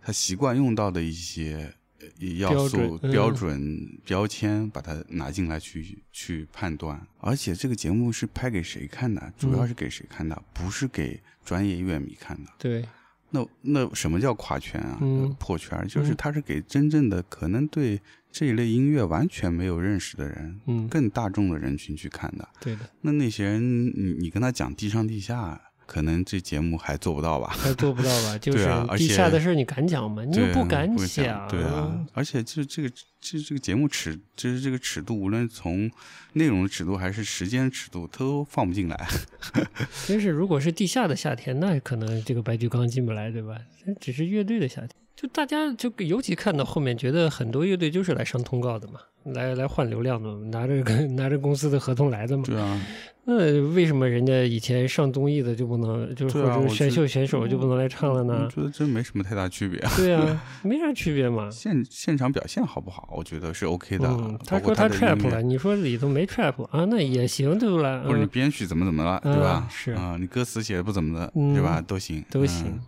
[0.00, 7.06] 他习惯用到的一些呃要标素、准嗯标准、标签，把它拿进来去去判断。
[7.18, 9.32] 而且这个节目是拍给谁看的？
[9.36, 10.42] 主要嗯是给谁看的？
[10.54, 12.50] 不是给专业乐迷看的。
[12.58, 12.86] 对，
[13.30, 14.98] 那那什么叫跨圈啊？
[15.00, 18.00] 嗯破圈就是嗯它是给真正的可能对
[18.32, 22.48] 这一类音乐完全没有认识的人，嗯，更大众的人群去看的。
[22.60, 27.48] 对的，那那些人，你你跟他讲地上地下，可能这节目还做不到吧？
[27.48, 28.38] 还做不到吧？
[28.38, 28.64] 就是
[28.96, 30.22] 地下的事儿你敢讲吗？
[30.24, 32.88] 你又不敢讲讲，对啊，而且就这个
[33.20, 35.90] 这这个节目尺，就是这个尺度，无论从
[36.34, 39.08] 内容的尺度还是时间尺度，都放不进来。
[40.06, 43.58] 真是，如果是地下的夏天，那可能这个白举纲进不来，对吧？
[43.84, 49.00] 这只是乐队的夏天，就大家就尤其看到后面，觉得很多乐队就是来上通告的嘛，
[49.34, 52.42] 来来换流量的嘛，拿着个 拿着公司的合同来的嘛。
[52.46, 52.80] 对啊，
[53.24, 58.48] 那为什么人家以前上综艺的就不能，就或者选秀选手就不能来唱了呢我呢？
[58.48, 59.78] 觉得这没什么太大区别。
[59.94, 61.50] 对啊， 没啥区别嘛。
[61.50, 63.06] 现现场表现好不好？
[63.14, 64.08] 我觉得是 OK 的。
[64.08, 68.02] 嗯，他说他 trap 了，你说里头没 trap 啊，那也行，对不啦？
[68.06, 69.68] 或者你嗯编曲怎么怎么了，嗯对吧？
[69.70, 71.78] 是啊、你歌词写的不怎么的，嗯对吧？
[71.86, 72.80] 都行，都行嗯。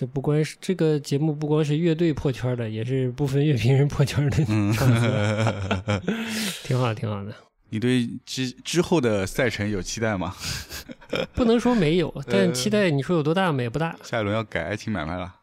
[0.00, 4.72] 这不光是这个节目，不光是乐队破圈的，也是部分乐评人破圈的嗯，
[6.64, 7.34] 挺好，挺好的。
[7.68, 10.34] 你对之之后的赛程有期待吗？
[11.36, 13.94] 不能说没有，但呃期待你说有多大嘛，也不大。
[14.02, 15.34] 下一轮要改爱情买卖了。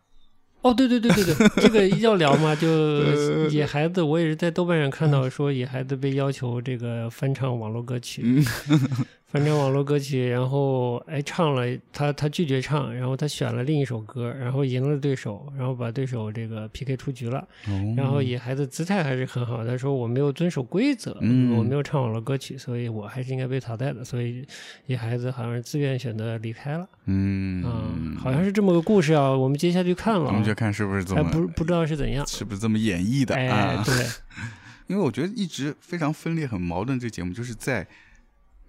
[0.61, 8.23] 哦，对对对对对，这个要聊嘛， 就呃野孩子，我也是在豆瓣上看到说野孩子被要求这个翻唱网络歌曲，
[8.69, 17.39] 嗯翻唱网络歌曲，然后哎唱了，他他拒绝唱，然后他选了另一首歌，然后赢了对手，然后把对手这个 PK 出局了。
[17.67, 24.47] 哦然后野孩子姿态还是很好，他说我没有遵守规则，嗯我没有唱网络歌曲，所以我还是应该被淘汰的，所以
[24.85, 33.93] 野孩子好像是自愿选择离开了，嗯嗯，好像是这么个故事啊，我们接下去看了啊，我们就看是不是这还么不不知道是怎样，是不是这么演绎的哎啊？， 对，
[34.87, 36.97] 因为我觉得一直非常分裂、很矛盾。
[36.97, 37.85] 这个节目就是在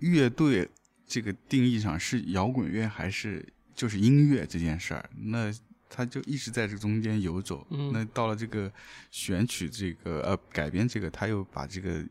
[0.00, 0.68] 乐队
[1.06, 5.52] 这个定义上是摇滚乐还是就是音乐这件事儿，那
[5.88, 7.66] 他就一直在这中间游走。
[7.70, 8.70] 嗯那到了这个
[9.10, 12.04] 选曲这个呃改编这个，他又把这个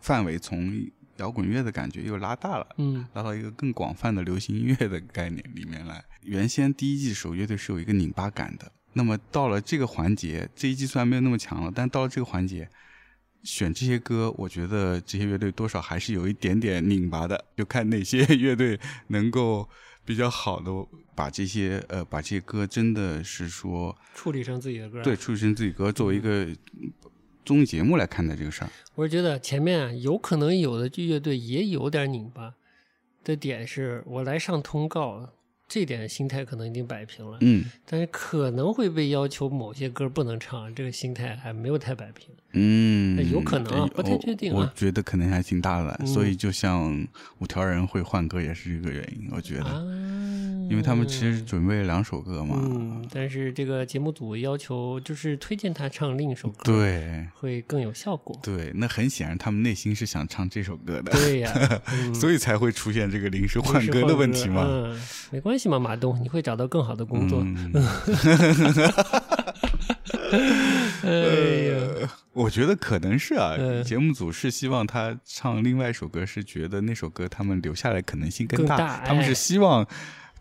[0.00, 0.72] 范围从
[1.16, 2.66] 摇滚乐的感觉又拉大了。
[2.78, 6.04] 嗯拉到一个更广泛的流行音乐的概念里面来。
[6.22, 8.70] 原先第一季的时候，乐队是有一个拧巴感的。
[8.92, 12.70] 那么到了这个环节，这一季虽然没有那么强了，但到了这个环节，
[13.44, 17.44] 选这些歌，我觉得这些乐队多少还是有一点点拧巴的。
[17.56, 19.68] 就看哪些 乐队能够
[20.04, 20.70] 比较好的
[21.14, 26.48] 把这些呃把这些歌真的是说处理成自己的歌，对，处理成自己歌，作为一个
[27.44, 28.70] 综艺节目来看待这个事儿。
[28.94, 32.54] 我是觉得前面啊，有可能有的乐队也有点拧巴，
[33.22, 35.34] 的点是我来上通告，
[35.68, 42.30] 这点心态可能已经摆平了，嗯但是可能会被要求某些歌不能唱，这个心态还没有太摆平。
[42.54, 44.56] 嗯，有可能不太确定啊。
[44.56, 46.06] 我我觉得可能还挺大的，嗯。
[46.06, 47.06] 所以就像
[47.38, 49.82] 五条人会换歌也是这个原因，我觉得，啊，
[50.70, 57.26] 因为他们其实准备了两首歌嘛，嗯，但是这个节目组要求就是推荐他唱另一首歌，，对。
[57.34, 58.38] 会更有效果。
[58.42, 61.52] 对，那很显然他们内心是想唱这首歌的，对呀，
[61.92, 62.14] 嗯。
[62.14, 64.64] 所以才会出现这个临时换歌的问题嘛。
[64.66, 64.98] 嗯，
[65.30, 67.40] 没关系嘛，马东，你会找到更好的工作。
[67.42, 67.72] 嗯
[71.04, 71.10] 哎
[71.70, 73.82] 呀，我觉得可能是啊，嗯。
[73.84, 79.86] 节目组是希望他唱另外一首歌，是觉得那首歌他们留下来可能性更大，更大他们哎是希望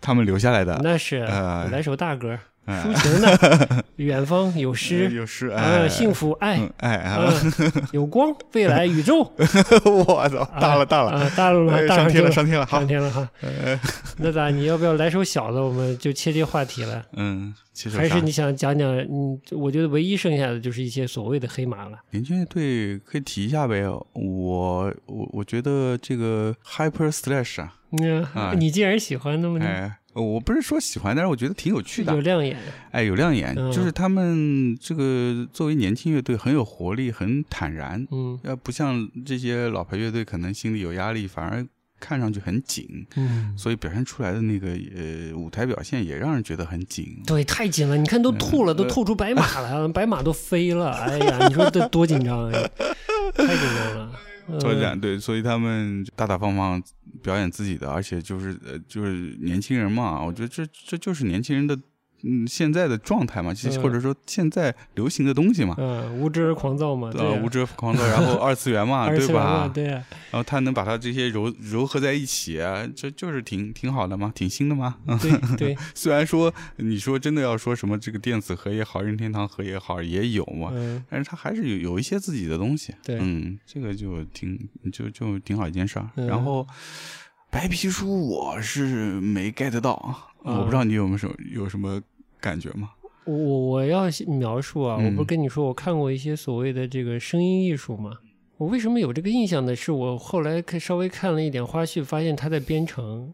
[0.01, 0.79] 他们留下来的。
[0.83, 7.33] 那是呃来首大歌，哎抒情的，远方有诗，有诗，啊，哎，幸福爱嗯，哎啊，啊，
[7.91, 9.19] 有光，未来宇宙，
[9.85, 13.29] 我操，大了大了，啊，大了上天了上天了上天了哈。
[14.17, 14.49] 那咋？
[14.49, 15.61] 你要不要来首小的？
[15.61, 17.03] 我们就切切话题了。
[17.13, 18.89] 嗯，其实还是你想讲讲？
[18.97, 21.97] 嗯，我觉得唯一剩下的就是一些所谓的黑马了。
[22.11, 23.83] 年轻乐队可以提一下呗。
[23.87, 29.59] 我我我觉得这个 Hyper Slash 啊，嗯，啊你既然喜欢，那么
[30.13, 32.21] 我不是说喜欢，但是我觉得挺有趣的有。
[32.21, 32.57] 亮眼。
[32.91, 41.65] 哎，有亮眼，嗯就是他们这个作为年轻乐队很有活力，很坦然，嗯要不像这些老牌乐队可能心里有压力，反而
[41.99, 47.21] 看上去很紧，嗯，所以表现出来的那个呃舞台表现也让人觉得很紧。
[47.25, 47.97] 对，太紧了。
[47.97, 50.91] 你看都吐了，都吐出白马来了，白马都飞了。
[50.91, 52.51] 哎呀，你说这多紧张啊！
[53.33, 54.11] 太紧张了。
[54.47, 56.81] 嗯拓展对，所以他们大大方方
[57.21, 61.77] 表演自己的，而且就是呃就是年轻人嘛，我觉得这这就是年轻人的
[62.23, 65.75] 嗯现在的状态嘛，其实嗯或者说现在流行的东西嘛。
[65.77, 69.69] 嗯，无知狂躁嘛，对无知狂躁，然后 二次元嘛，对吧？
[69.73, 74.95] 对呀，然后他能把它这些揉揉合在一起啊，这就是挺挺好的嘛，挺新的嘛。
[75.05, 82.93] 嗯，对对， 虽然说你说真的要说什么这个电子盒也好，任天堂盒也好，也有嘛，嗯，但是他还是有有一些自己的东西。
[83.03, 84.57] 对嗯，这个就挺
[84.91, 86.09] 就就挺好一件事儿。
[86.15, 86.65] 嗯然后
[87.51, 92.01] 白皮书我是没 get 到，啊我不知道你有没有什么有什么
[92.43, 92.91] 感觉吗？
[93.25, 98.11] 我我要描述啊，嗯我不是跟你说我看过一些所谓的这个声音艺术吗？
[98.57, 99.73] 我为什么有这个印象呢？
[99.73, 103.33] 是我后来看稍微看了一点花絮，发现他在编程，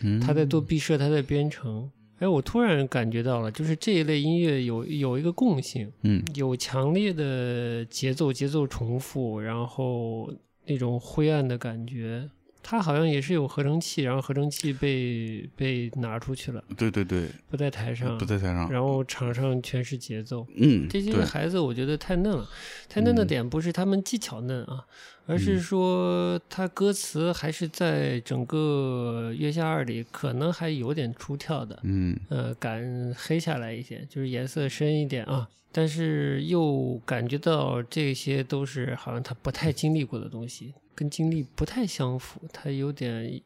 [0.00, 1.90] 嗯，他在做毕设，他在编程。
[2.20, 10.32] 哎，我突然感觉到了，就是这一类音乐有有一个共性，嗯有强烈的节奏，节奏重复，然后
[10.66, 12.30] 那种灰暗的感觉。
[12.68, 18.68] 它好像也是有合成器，然后合成器被被拿出去了，对对对，不在台上，不在台上。
[18.68, 20.44] 然后场上全是节奏。
[20.56, 22.48] 嗯，这些对孩子我觉得太嫩了，
[22.88, 24.84] 太嫩的嗯点不是他们技巧嫩啊，
[25.26, 43.40] 而是说他歌词还是在整个月下二里可能还有点出跳的，嗯呃，敢黑下来一些，就是颜色深一点啊，但是又感觉到这些都是好像他不太经历过的东西，跟经历不太相符，他有点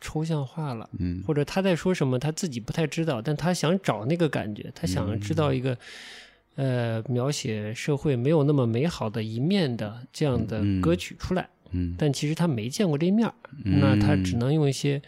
[0.00, 0.90] 抽象化了。
[0.98, 5.78] 嗯或者他在说什么，他自己不太知道，但他想找那个感觉，他想知道一个、
[6.56, 13.34] 呃描写社会没有那么美好的一面的这样的嗯歌曲出来，嗯，但其实他没见过这面儿，
[13.64, 15.00] 嗯那他只能用一些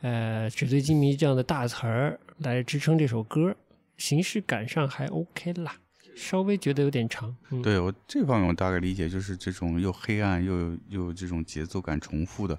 [0.00, 3.54] 呃纸醉金迷这样的大词儿来支撑这首歌，
[3.98, 5.76] 形式感上还 OK 啦，
[6.20, 12.58] 稍微觉得有点长，嗯，对我这方面我大概理解，就是这种又黑暗又有又有这种节奏感重复的，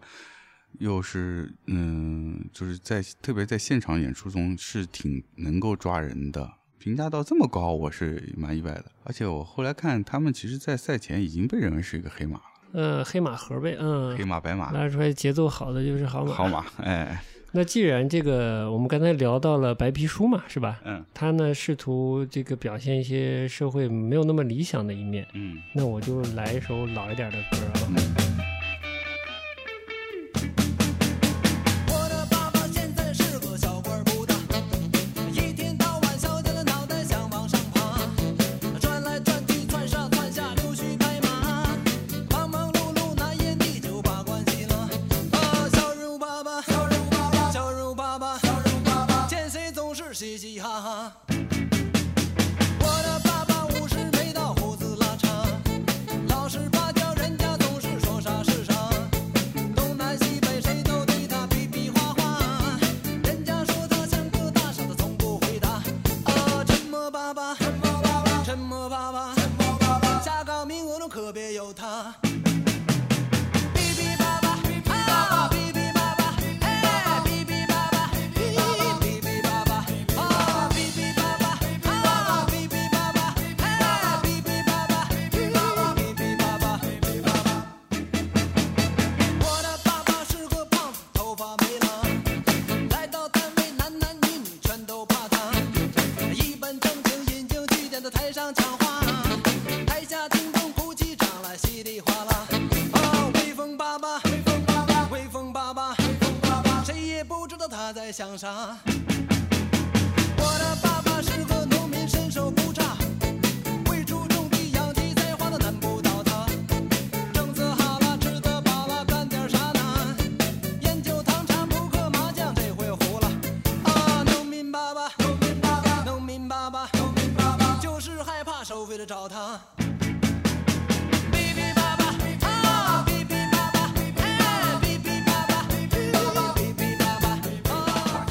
[0.80, 6.52] 又是嗯，就是在特别在现场演出中是挺能够抓人的。
[6.80, 8.86] 评价到这么高，我是蛮意外的。
[9.04, 12.44] 而且我后来看他们，其实，在赛前已经被认为是一个黑马了，
[12.74, 14.18] 呃，黑马盒呗，嗯。
[14.18, 14.72] 黑，马白马。
[14.72, 17.24] 拉出来节奏好的就是好马，好马，哎，
[17.54, 20.80] 那既然这个我们刚才聊到了白皮书嘛，是吧？
[20.86, 27.88] 嗯他呢试图这个表现一些社会没有那么理想的一面，嗯那我就来一首老一点的歌啊。
[27.90, 28.31] 嗯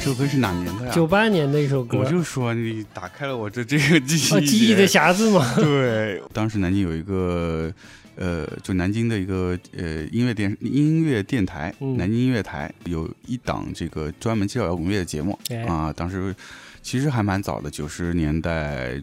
[0.03, 0.91] 这首歌是哪年的呀？
[0.91, 5.53] 九八年的一首歌，我就说你打开了我这这个记忆哦，记忆的匣子嘛。
[5.55, 7.71] 对，当时南京有一个，
[8.15, 15.93] 呃，就南京的一个呃音乐电音乐电台，嗯南京音乐台有一档这个专门介绍摇滚乐的节目哎啊。
[15.95, 16.35] 当时
[16.81, 18.99] 其实还蛮早的，九十年代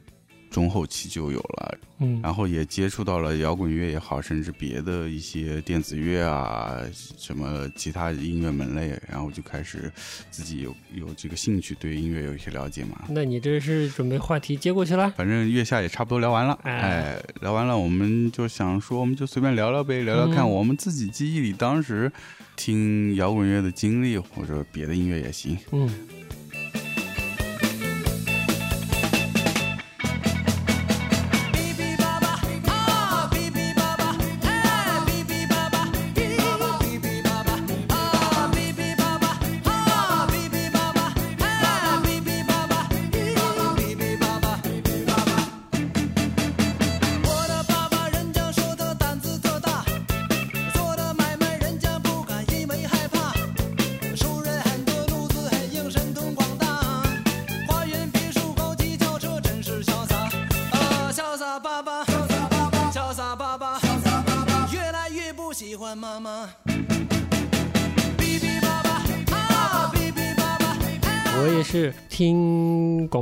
[0.51, 6.81] 中后期就有了，嗯，然后也接触到了摇滚乐也好，甚至别的一些电子乐啊，
[7.19, 9.91] 什么其他音乐门类，然后就开始
[10.31, 13.05] 自己有有这个兴趣，对音乐有一些了解嘛。
[13.09, 15.11] 那你这是准备话题接过去了？
[15.17, 22.11] 反正月下也差不多聊完了，哎哎，聊完了，我们就想说，我们就随便聊聊呗，聊聊看嗯我们自己记忆里当时
[22.57, 25.57] 听摇滚乐的经历，或者别的音乐也行。
[25.73, 25.89] 嗯，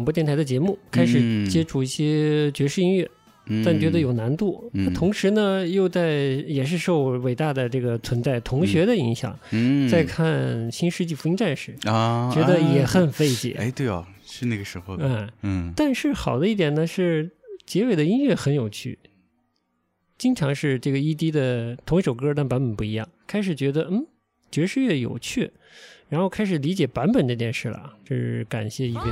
[0.07, 3.11] 播电台的节目，开始嗯接触一些爵士音乐，
[3.47, 4.71] 嗯但觉得有难度。
[4.73, 6.13] 嗯同时呢，又在
[6.47, 13.57] 也是受伟大的这个存在同学的影响，嗯在看《新世纪福音战士》，啊，觉得也啊很费解。
[13.59, 17.33] 哎，对哦，是那个时候的，嗯，嗯但是好的一点呢是
[17.67, 18.99] 结尾的音乐很有趣，
[20.17, 23.09] 经常是这个 ED 的同一首歌，但版本不一样。
[23.27, 24.07] 开始觉得嗯
[24.51, 25.51] 爵士乐有趣，
[26.09, 27.95] 然后开始理解版本这件事了。
[28.05, 29.03] 这是感谢一位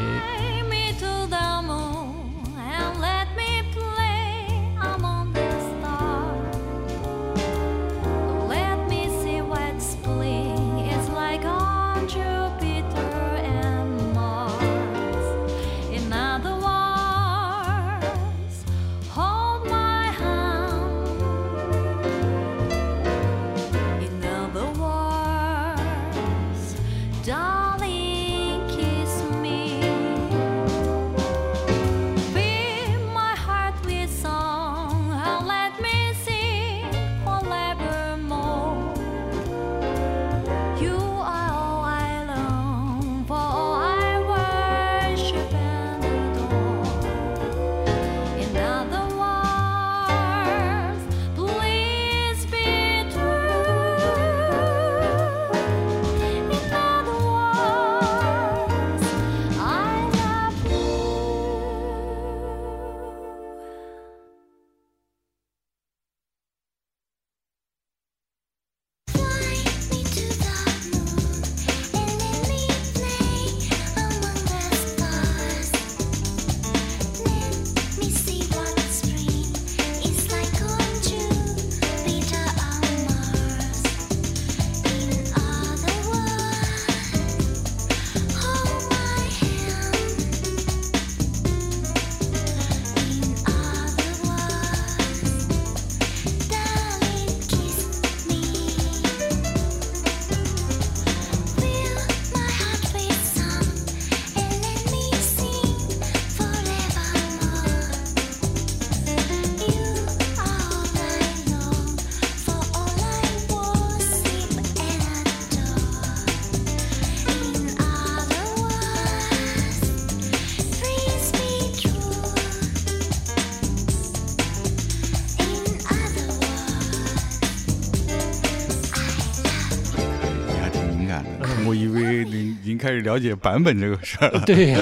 [133.05, 134.43] 了解版本这个事儿了。
[134.47, 134.81] 对呀、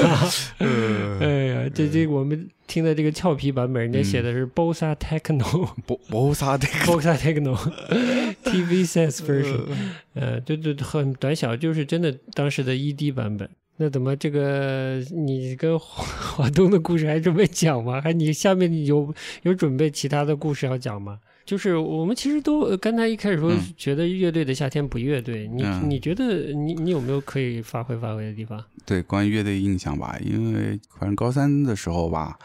[0.58, 5.68] 呃 哎呀，这这我们听的这个俏皮版本，人家写的是 Bossa Techno。
[5.84, 7.54] 波波萨这个 Bossa Techno
[8.44, 9.60] TV Sense version，
[10.14, 13.50] 呃，对对很短小，就是真的当时的 ED 版本。
[13.78, 18.00] 那怎么这个你跟华华东的故事还准备讲吗？
[18.00, 19.12] 还你下面有
[19.42, 21.18] 有准备其他的故事要讲吗？
[21.44, 28.64] 就是我们其实都呃刚才一开始说嗯觉得乐队的夏天不乐队，你嗯你觉得你你有没有可以发挥发挥的地方？
[28.86, 32.38] 对，关于乐队印象吧，因为反正高三的时候吧，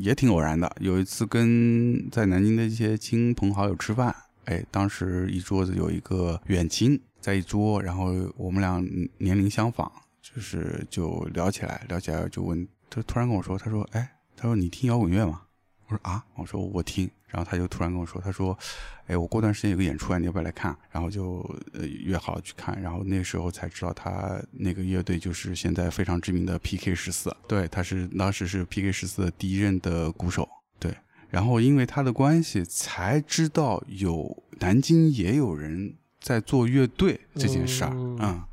[0.00, 0.70] 也挺偶然的。
[0.80, 4.14] 有一次跟在南京的一些亲朋好友吃饭，
[4.44, 8.82] 哎，当时一桌子有一个远亲在一桌，然后我们俩
[9.18, 9.90] 年龄相仿，
[10.22, 15.42] 就是就聊起来，聊起来就问，他突然跟我说，他说，哎，他说你听摇滚乐吗？
[15.88, 18.58] 我说啊，我说我听，然后他就突然跟我说，他说，
[19.06, 20.76] 哎，我过段时间有个演出啊，你要不要来看？
[20.90, 21.38] 然后就
[21.72, 30.48] 呃约好了去看，然后那时候才知道他那个乐队就是现在非常知名的 PK 十四，对，他是当时是 PK 十四的第一任的鼓手，
[30.78, 30.94] 对，
[31.28, 38.18] 然后因为他的关系才知道有南京也有人在做乐队这件事儿，嗯。
[38.20, 38.44] 嗯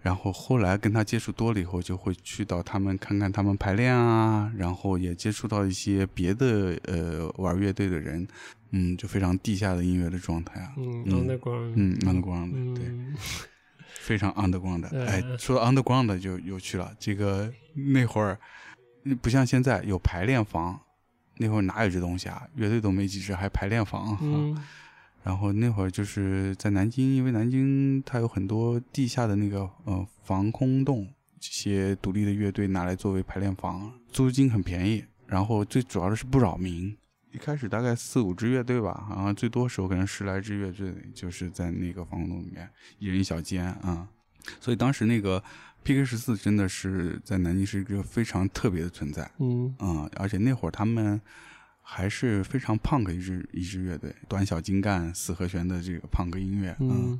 [0.00, 8.26] 然后后来跟他接触多了以后，就会去到他们看看他们排练啊，然后也接触到一些别的呃玩乐队的人，
[8.70, 13.16] 嗯，就非常地下的音乐的状态啊，嗯嗯，underground，嗯，underground，对，嗯
[14.00, 18.38] 非常 underground 哎，说到 underground 就有趣了，这个那会儿
[19.20, 20.80] 不像现在有排练房，
[21.38, 22.46] 那会儿哪有这东西啊？
[22.54, 24.16] 乐队都没几支，还排练房。
[24.22, 24.56] 嗯
[25.28, 31.06] 然后那会儿就是在南京，因为南京它有很多地下的那个呃防空洞，
[31.38, 36.96] 这些独立的乐队拿来作为排练房，租金很便宜，然后最主要的是不扰民。
[37.30, 42.66] 一开始大概四五支乐队吧，好像最多时候可能十来支乐队，就是在那个防空洞里面，
[42.98, 44.08] 一人一小间啊、
[44.58, 45.44] 所以当时那个
[45.82, 49.30] PK 十四真的是在南京是一个非常特别的存在。
[49.40, 51.20] 嗯嗯，而且那会儿他们
[51.90, 56.76] 还是非常 punk 一支一支乐队，短小精干、四和弦的这个 punk 音乐。
[56.80, 57.18] 嗯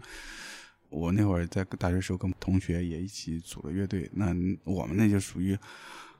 [0.91, 4.27] 我那会儿在大学时候跟同学也一起组了乐队，那
[4.65, 5.57] 我们那就属于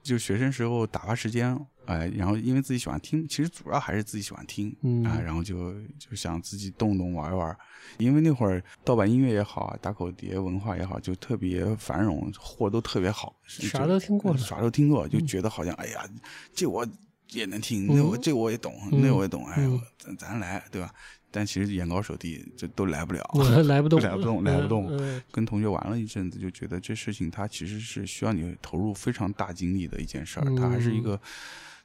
[0.03, 5.03] 就学生时候打发时间，哎，然后因为自己喜欢听，其实主要还是自己喜欢听，嗯。
[5.03, 7.55] 啊，然后就就想自己动动玩一玩，
[7.97, 15.09] 因为那会儿盗版音乐也好啊，打口碟文化也好，就特别繁荣，货都特别好，啥都听过了啥都听过，嗯。
[15.09, 16.07] 就觉得好像、哎呀，
[16.53, 16.87] 这我
[17.31, 19.01] 也能听，那我、这我也懂，嗯。
[19.01, 19.67] 那我也懂，哎
[19.97, 20.93] 咱咱来，对吧？
[21.31, 23.23] 但其实眼高手低，这都来不了。
[23.35, 24.87] 我 来不动，来不动来不动。
[24.89, 25.21] 嗯。
[25.31, 31.19] 跟同学玩了一阵子，就觉得这事情它其实是需要你投入非常大精力的一件事儿，它还是一个，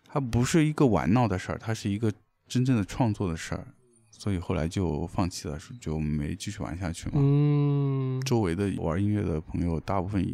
[0.07, 2.11] 它不是一个玩闹的事儿，它是一个
[2.49, 3.66] 真正的创作的事儿，
[4.11, 7.16] 所以后来就放弃了，就没继续玩下去嘛。
[7.16, 8.18] 嗯。
[8.22, 10.24] 周围的玩音乐的朋友，大部分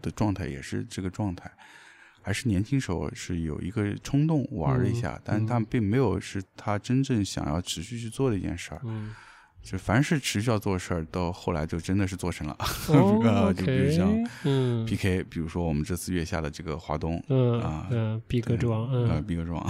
[0.00, 1.50] 的状态也是这个状态，
[2.28, 8.82] 还是年轻时候是有一个冲动玩了一下，但是他并没有是他真正想要持续去做的一件事儿。
[8.84, 9.14] 嗯
[9.60, 12.56] 就凡是持续要做的事儿，到后来就真的是做成了。
[12.88, 19.58] 哦啊就比如像 OK，嗯 PK，比如说我们这次月下的这个华东，嗯啊嗯，逼格之王，呃，嗯，逼格庄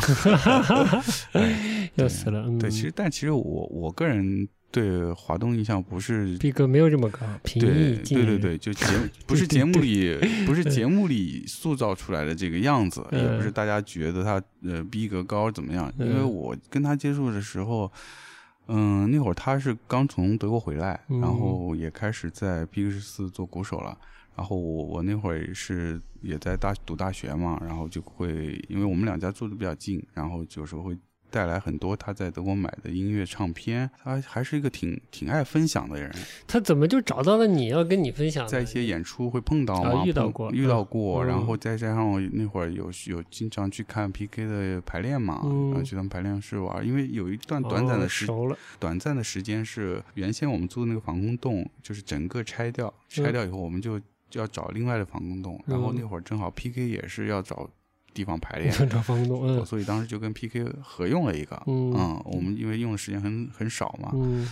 [1.94, 10.14] 要死了，嗯，对，其实但其实我我个人对华东印象不是逼格没有这么高，平对易近人，对对对，就节目 不是节目里
[10.46, 13.52] 不是节目里塑造出来的这个样子，也不是嗯。
[13.52, 15.92] 大家觉得他呃逼格高怎么样。
[15.98, 16.30] 因为嗯。
[16.30, 17.90] 我跟他接触的时候，
[18.66, 23.96] 嗯，那会儿他是刚从德国回来，嗯然后也开始在 B 十四做鼓手了。
[24.36, 30.96] 然后我我那会儿是也在大读大学嘛，然后就会因为我们两家住的比较近，然后有时候会
[31.30, 33.88] 带来很多他在德国买的音乐唱片。
[34.02, 36.10] 他还是一个挺挺爱分享的人，
[36.46, 38.46] 他怎么就找到了你要跟你分享？
[38.48, 48.26] 在一些演出会碰到啊嘛，碰遇到过遇到嗯过，然嗯后再加上我那会儿有有经常去看 PK 的排练嘛，嗯然后去他们排练室玩，因为有一段短暂哦的时、
[48.78, 53.98] 短暂的时间是原先我们租的那个防空洞，就是整个拆掉，拆掉以后我们就
[54.30, 57.68] 就要找另外的防空洞，然后嗯那会儿正好 PK 也是要找
[58.14, 58.72] 地方排练。
[59.64, 62.20] 所以当时就跟 PK 合用了一个，嗯。
[62.24, 64.48] 我们因为用的时间很很少嘛，嗯，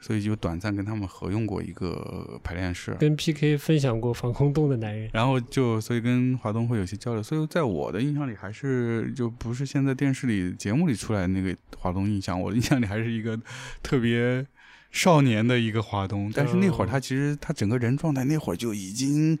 [0.00, 2.94] 所以就短暂跟他们合用过一个排练室。
[2.98, 13.38] 跟 PK 分享过防空洞的男人，然后就所以跟华东会有些交流，所以在我的印象里还是就不是现在电视里节目里出来的那个华东印象，我的印象里还是一个
[13.82, 14.46] 特别
[14.90, 19.38] 少年的一个华东，但是那会儿他其实他整个人状态那会儿就已经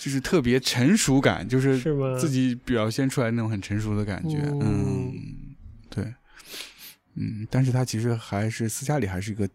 [0.00, 1.78] 就是特别成熟感，就是？
[2.18, 5.12] 自己表现出来那种很成熟的感觉，嗯嗯，
[5.90, 6.04] 对，
[7.16, 9.46] 嗯，但是他其实还是私下里还是一个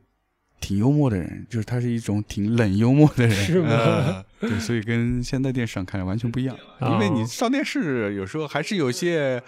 [0.60, 3.70] 挺幽默的人，就是他是一种挺冷幽默的人，是吗。
[3.70, 9.42] 呃对，所以跟现在电视上看着完全不一样，哦因为你上电视有时候还是有些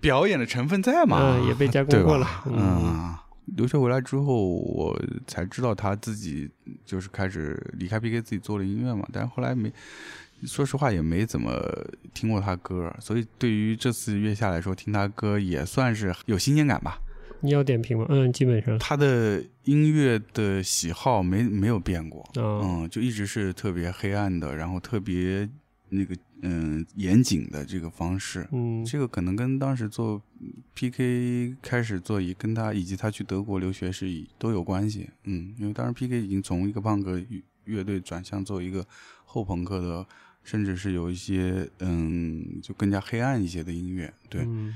[0.00, 2.26] 表演的成分在嘛，嗯也被加工过了？
[2.46, 3.14] 嗯嗯，
[3.56, 6.48] 留学回来之后，我才知道他自己
[6.86, 9.70] 就是开始离开 PK 自己做了音乐嘛，但是后来没，
[10.44, 11.52] 说实话也没怎么
[12.12, 16.98] 听过他歌，所以对于这次月下来说，听他歌也算是有新鲜感吧。
[17.44, 18.06] 你要点评吗？
[18.08, 25.48] 嗯，基本上他的音乐的喜好没没有变过，啊，嗯，就一直是特别黑暗的，然后特别
[25.88, 28.46] 那个嗯严谨的这个方式。
[28.52, 30.22] 嗯这个可能跟当时做
[30.74, 38.86] PK 开始做以跟他以及他去德国留学是以都有关系，嗯，因为当时 PK 已经从一个朋克乐乐队转向做一个
[39.24, 40.06] 后朋克的，
[40.44, 44.74] 甚至是有一些嗯就更加黑暗一些的音乐，对，嗯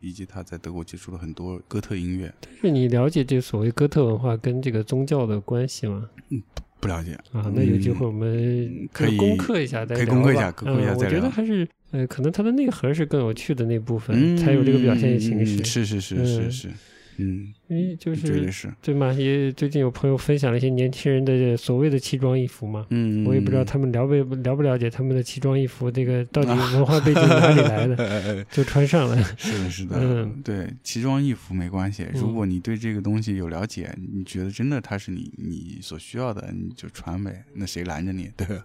[0.00, 6.08] 以及他在德国接触了很多哥特音乐，但是你了解这所谓哥特文化跟这个宗教的关系吗？
[6.30, 6.42] 嗯
[6.80, 15.64] 不了解，啊，那有机会嗯我们可以攻克一下再可以攻克一下攻克一下嗯我觉得还是呃，可能它的内核是更有趣的那部分，嗯，才有这个表现形嗯式。
[15.64, 16.68] 是是是嗯是是，
[17.16, 22.86] 嗯，因为就是是，对嘛，也最近有朋友分享了一些年轻人的所谓的奇装异服嘛。
[22.90, 28.44] 嗯，我也不知道他们了不了不了解他们的奇装异服这个到底文化背景哪里来的， 的。
[28.50, 29.16] 就穿上了。
[29.36, 32.04] 是的，是的，嗯对，奇装异服没关系。
[32.12, 38.30] 嗯如果你对这个东西有了解，你觉得真的它是你你所需要的，你就穿呗，那谁拦着你？
[38.36, 38.64] 对吧，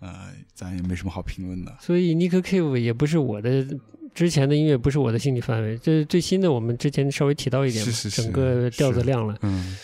[0.00, 1.76] 呃，咱也没什么好评论的。
[1.80, 3.66] 所以 Nick Cave 也不是我的
[4.18, 5.78] 之前的音乐，不是我的兴趣范围。
[5.78, 9.38] 这最新的我们之前稍微提到一点嘛，是是是整个调子亮了。
[9.42, 9.76] 嗯，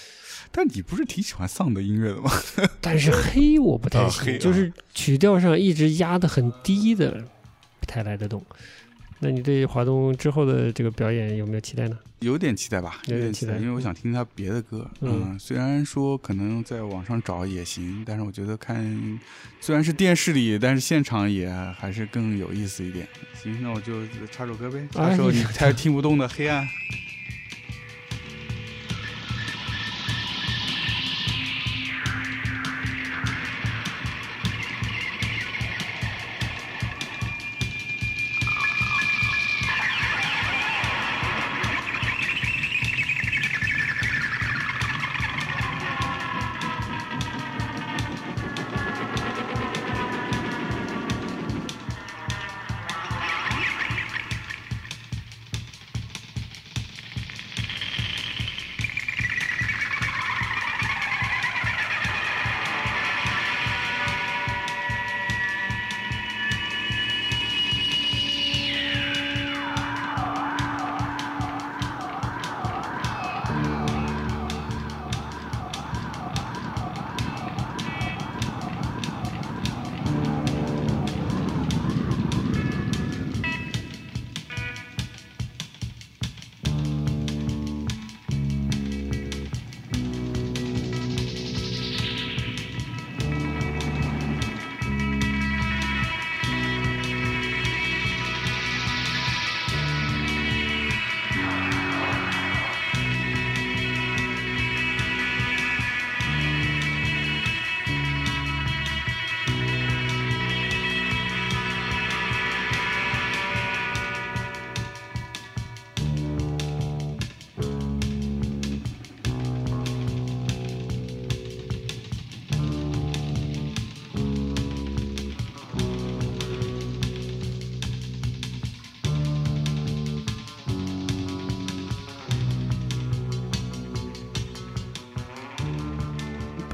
[0.51, 2.33] 但你不是挺喜欢丧的音乐的吗？
[2.83, 7.13] 但是黑我不太啊行，黑啊就是曲调上一直压的很低的，
[7.79, 8.45] 不太来得动。
[9.21, 11.99] 那你对华东之后的这个表演有没有期待呢？
[12.21, 14.91] 有点期待吧，有点期待因为我想听他别的歌。
[15.01, 19.21] 嗯嗯，虽然说可能在网上找也行，但是我觉得看
[19.61, 23.07] 虽然是电视里，但是现场也还是更有意思一点。
[23.43, 26.65] 行，那我就插首歌呗，哎插首你你太听不懂的《黑暗》。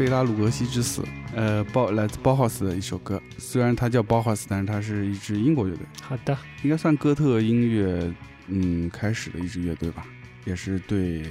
[0.00, 1.04] 贝拉鲁格西之死，
[1.36, 3.20] 呃，包来自包豪斯的一首歌。
[3.36, 8.10] 虽然它叫包豪斯，但是它是一支英国乐队，好的，应该算哥特音乐
[8.46, 10.06] 嗯开始的一支乐队吧，
[10.46, 11.24] 也是对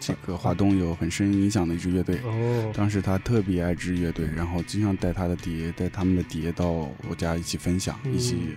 [0.00, 2.18] 这个华东有很深影响的一支乐队。
[2.24, 8.56] 哦，当时他特别爱这支乐队，然后经常带他的碟，带他们的碟到我家一起分享，嗯一起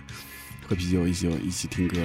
[0.66, 1.98] 喝啤酒，一起一起听歌。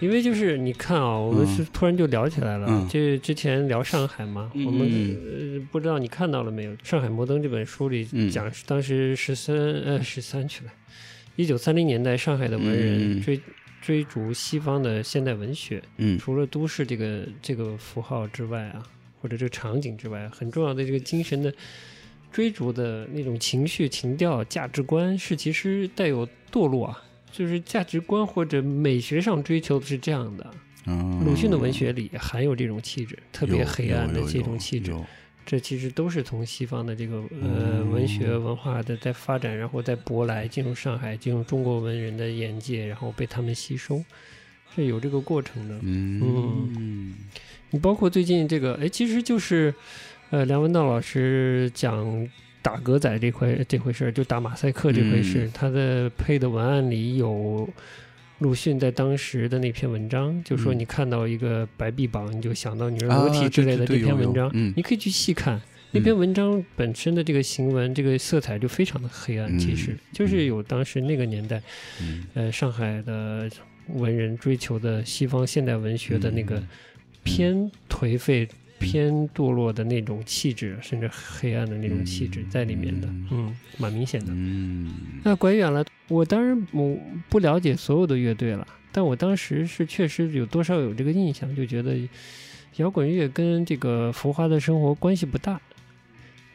[0.00, 2.68] 因为就是你看啊，我们嗯是突然就聊起来了。
[2.70, 2.86] 嗯。
[2.88, 4.64] 这之前聊上海嘛，嗯。
[4.64, 6.70] 我们、不知道你看到了没有？
[6.84, 8.30] 《上海摩登》这本书里嗯。
[8.30, 10.70] 讲，当时十三呃十三去了，
[11.34, 13.20] 一九三零年代上海的文人嗯。
[13.20, 13.40] 追、
[13.82, 16.16] 追逐西方的现代文学，嗯。
[16.16, 18.80] 除了都市这个这个符号之外啊，
[19.20, 21.52] 或者这个场景之外，很重要的这个精神的
[22.30, 27.02] 追逐的那种情绪、情调、价值观是其实带有堕落啊，
[27.32, 30.50] 就是价值观或者美学上追求的是这样的。
[30.86, 34.90] 嗯，鲁迅的文学里含有这种气质，特别黑暗的这种气质。
[34.90, 35.04] 有
[35.44, 44.04] 这其实都是从西方的这个呃文学文化的在发展，然后在舶来进入上海，进入中国文人的眼界，然后被他们吸收，
[44.74, 45.78] 是有这个过程的。
[45.82, 47.14] 嗯
[47.70, 49.74] 你包括最近这个，哎，其实就是
[50.30, 52.28] 呃梁文道老师讲
[52.62, 57.68] 打格仔这块这回事儿，就打马赛克这回事，嗯他的配的文案里有。
[58.40, 65.60] 鲁迅在当时的那篇文章，就说嗯你看到一个白臂膀，你就想到女人啊裸体之类的这篇文章，嗯你可以去细看。
[65.90, 71.60] 那篇文章本身的这个行文，这个色彩就非常的黑暗，其实嗯就是有当时那个年代，
[72.00, 73.50] 嗯呃，上海的
[73.88, 76.68] 文人追求的西方现代文学的那个嗯
[77.24, 78.48] 偏颓废、
[78.78, 84.26] 偏堕落的那种气质，甚至黑暗的那种气质在里面的，嗯，蛮明显的。
[84.30, 84.88] 嗯
[85.24, 86.96] 那拐远了，我当然我
[87.28, 91.96] 不了解所有的乐队了，但我当时是确实有多少有这个印象，就觉得
[92.76, 95.60] 摇滚乐跟这个浮华的生活关系不大。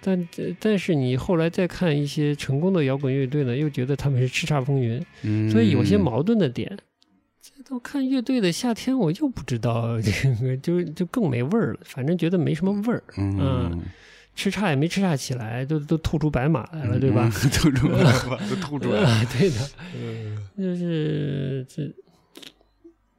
[0.05, 0.27] 但
[0.59, 6.77] 但是你后来再看一些成功的摇滚乐队呢，又觉得他们是叱咤风云，嗯，所以有些矛盾的点。
[7.43, 11.79] 再到看乐队的夏天，我又不知道 这个，就就更没味儿了。
[11.83, 13.81] 反正觉得没什么味儿，嗯，
[14.33, 17.29] 吃差也没吃差起来，都都吐出白马来了，对吧？
[17.29, 17.31] 嗯？
[17.51, 17.97] 吐出白
[18.29, 19.09] 马，都吐出来了。
[19.11, 19.55] 啊，对的，
[20.57, 21.93] 就是这，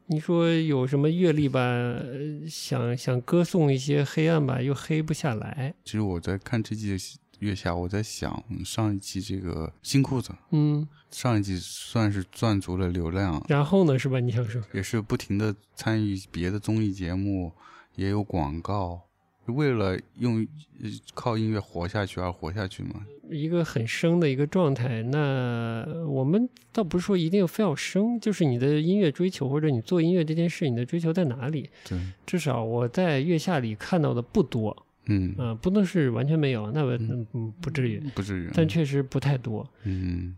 [0.07, 5.75] 你说有什么阅历吧，呃想想歌颂一些黑暗吧，又黑不下来。
[5.85, 6.97] 其实我在看这季
[7.41, 14.21] 月下，我在想上一季这个新裤子，嗯，上一季算是赚足了流量，然后呢，是吧？
[14.21, 17.53] 你想说，也是不停的参与别的综艺节目，
[17.97, 19.01] 也有广告，
[19.47, 20.47] 为了用
[20.83, 23.05] 呃靠音乐活下去而活下去嘛。
[23.31, 31.71] 一个很生的一个状态，那我们倒不是说一定非要生，就是你的音乐追求或者你做音乐这件事，你的追求在哪里？
[31.89, 39.69] 对，至少我在月下里看到的不多，嗯，啊、不能是完全没有，那我嗯嗯不至于，不至于，但确实不太多。
[39.85, 40.37] 嗯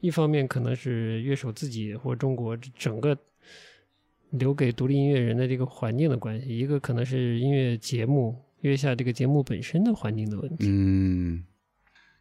[0.00, 3.18] 一方面可能是乐手自己或中国整个
[4.30, 10.66] 留给独立音乐人的这个环境的关系，一个可能是音乐节目月下这个节目本身的环境的问题。
[10.68, 11.44] 嗯。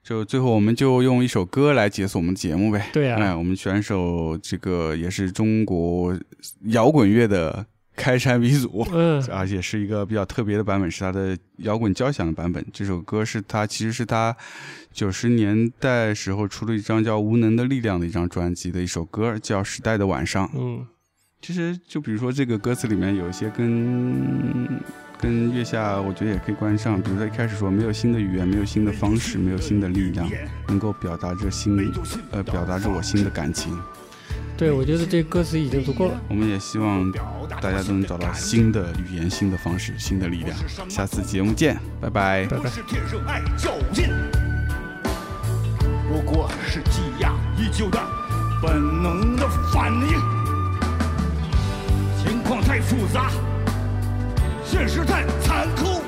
[0.04, 2.90] 就最后，我们就用一首歌来解锁我们的节目呗。
[2.94, 6.18] 对啊哎，我们选首这个也是中国
[6.68, 7.66] 摇滚乐的
[7.98, 12.66] 开山鼻祖， 嗯而且是一个比较特别的版本，是他的摇滚交响的版本。
[12.72, 14.34] 这首歌是他其实是他
[14.94, 20.48] 九十年代时候出了一张叫《无能的力量》的一张专辑的一首歌，叫《时代的晚上》。
[20.56, 20.86] 嗯
[21.40, 24.82] 其实就比如说这个歌词里面有一些跟
[25.22, 27.00] 跟月下，我觉得也可以关上。
[27.00, 30.28] 比如说一开始说没有新的语言，没有新的方式，没有新的力量，
[30.68, 31.78] 能够表达着新
[32.32, 33.80] 呃表达着我新的感情。
[34.58, 36.20] 对，我觉得这歌词已经足够了。
[36.28, 37.12] 我们也希望
[37.62, 40.58] 大家都能找到新的语言、新的方式、新的力量。
[40.90, 42.46] 下次节目见，拜拜。
[42.48, 42.68] 拜拜。
[42.68, 44.10] 是天生爱较劲，
[46.10, 48.00] 不过是积压已久的
[48.60, 50.38] 本能的反应。
[52.18, 53.30] 情况太复杂，
[54.66, 56.02] 现实太残酷，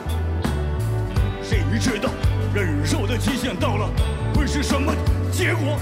[1.43, 2.09] 谁知道
[2.55, 3.87] 忍受的极限到了
[4.33, 4.91] 会是什么
[5.31, 5.77] 结果？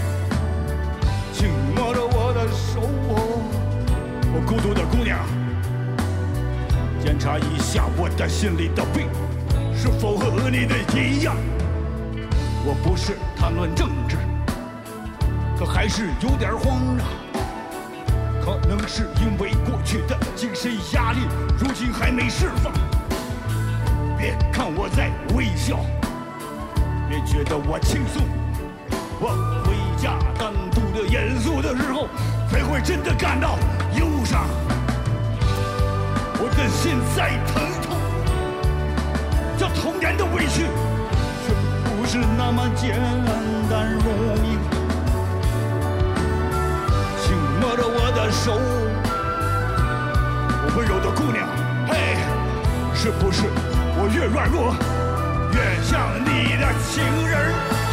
[4.38, 5.18] 我孤独的姑娘，
[7.04, 9.10] 检查一下我的心里的病
[9.76, 11.36] 是否和你的一样。
[12.64, 14.16] 我不是谈论政治，
[15.58, 17.10] 可还是有点慌啊。
[18.40, 21.22] 可能是因为过去的精神压力，
[21.58, 22.72] 如今还没释放。
[24.20, 25.80] 别看我在微笑，
[27.10, 28.22] 别觉得我轻松。
[29.20, 29.30] 我
[29.66, 32.08] 回家单独的严肃的时候，
[32.50, 33.58] 才会真的感到
[33.94, 34.46] 忧伤。
[36.40, 37.98] 我的心在疼痛，
[39.58, 40.66] 这童年的委屈，
[41.46, 41.54] 却
[41.90, 43.00] 不是那么简
[43.70, 44.06] 单容
[44.46, 44.58] 易。
[47.22, 48.60] 请摸着我的手，
[50.76, 51.48] 温柔的姑娘，
[51.88, 52.18] 嘿，
[52.94, 53.44] 是不是
[54.00, 54.74] 我越软弱，
[55.54, 57.87] 越像你的情人？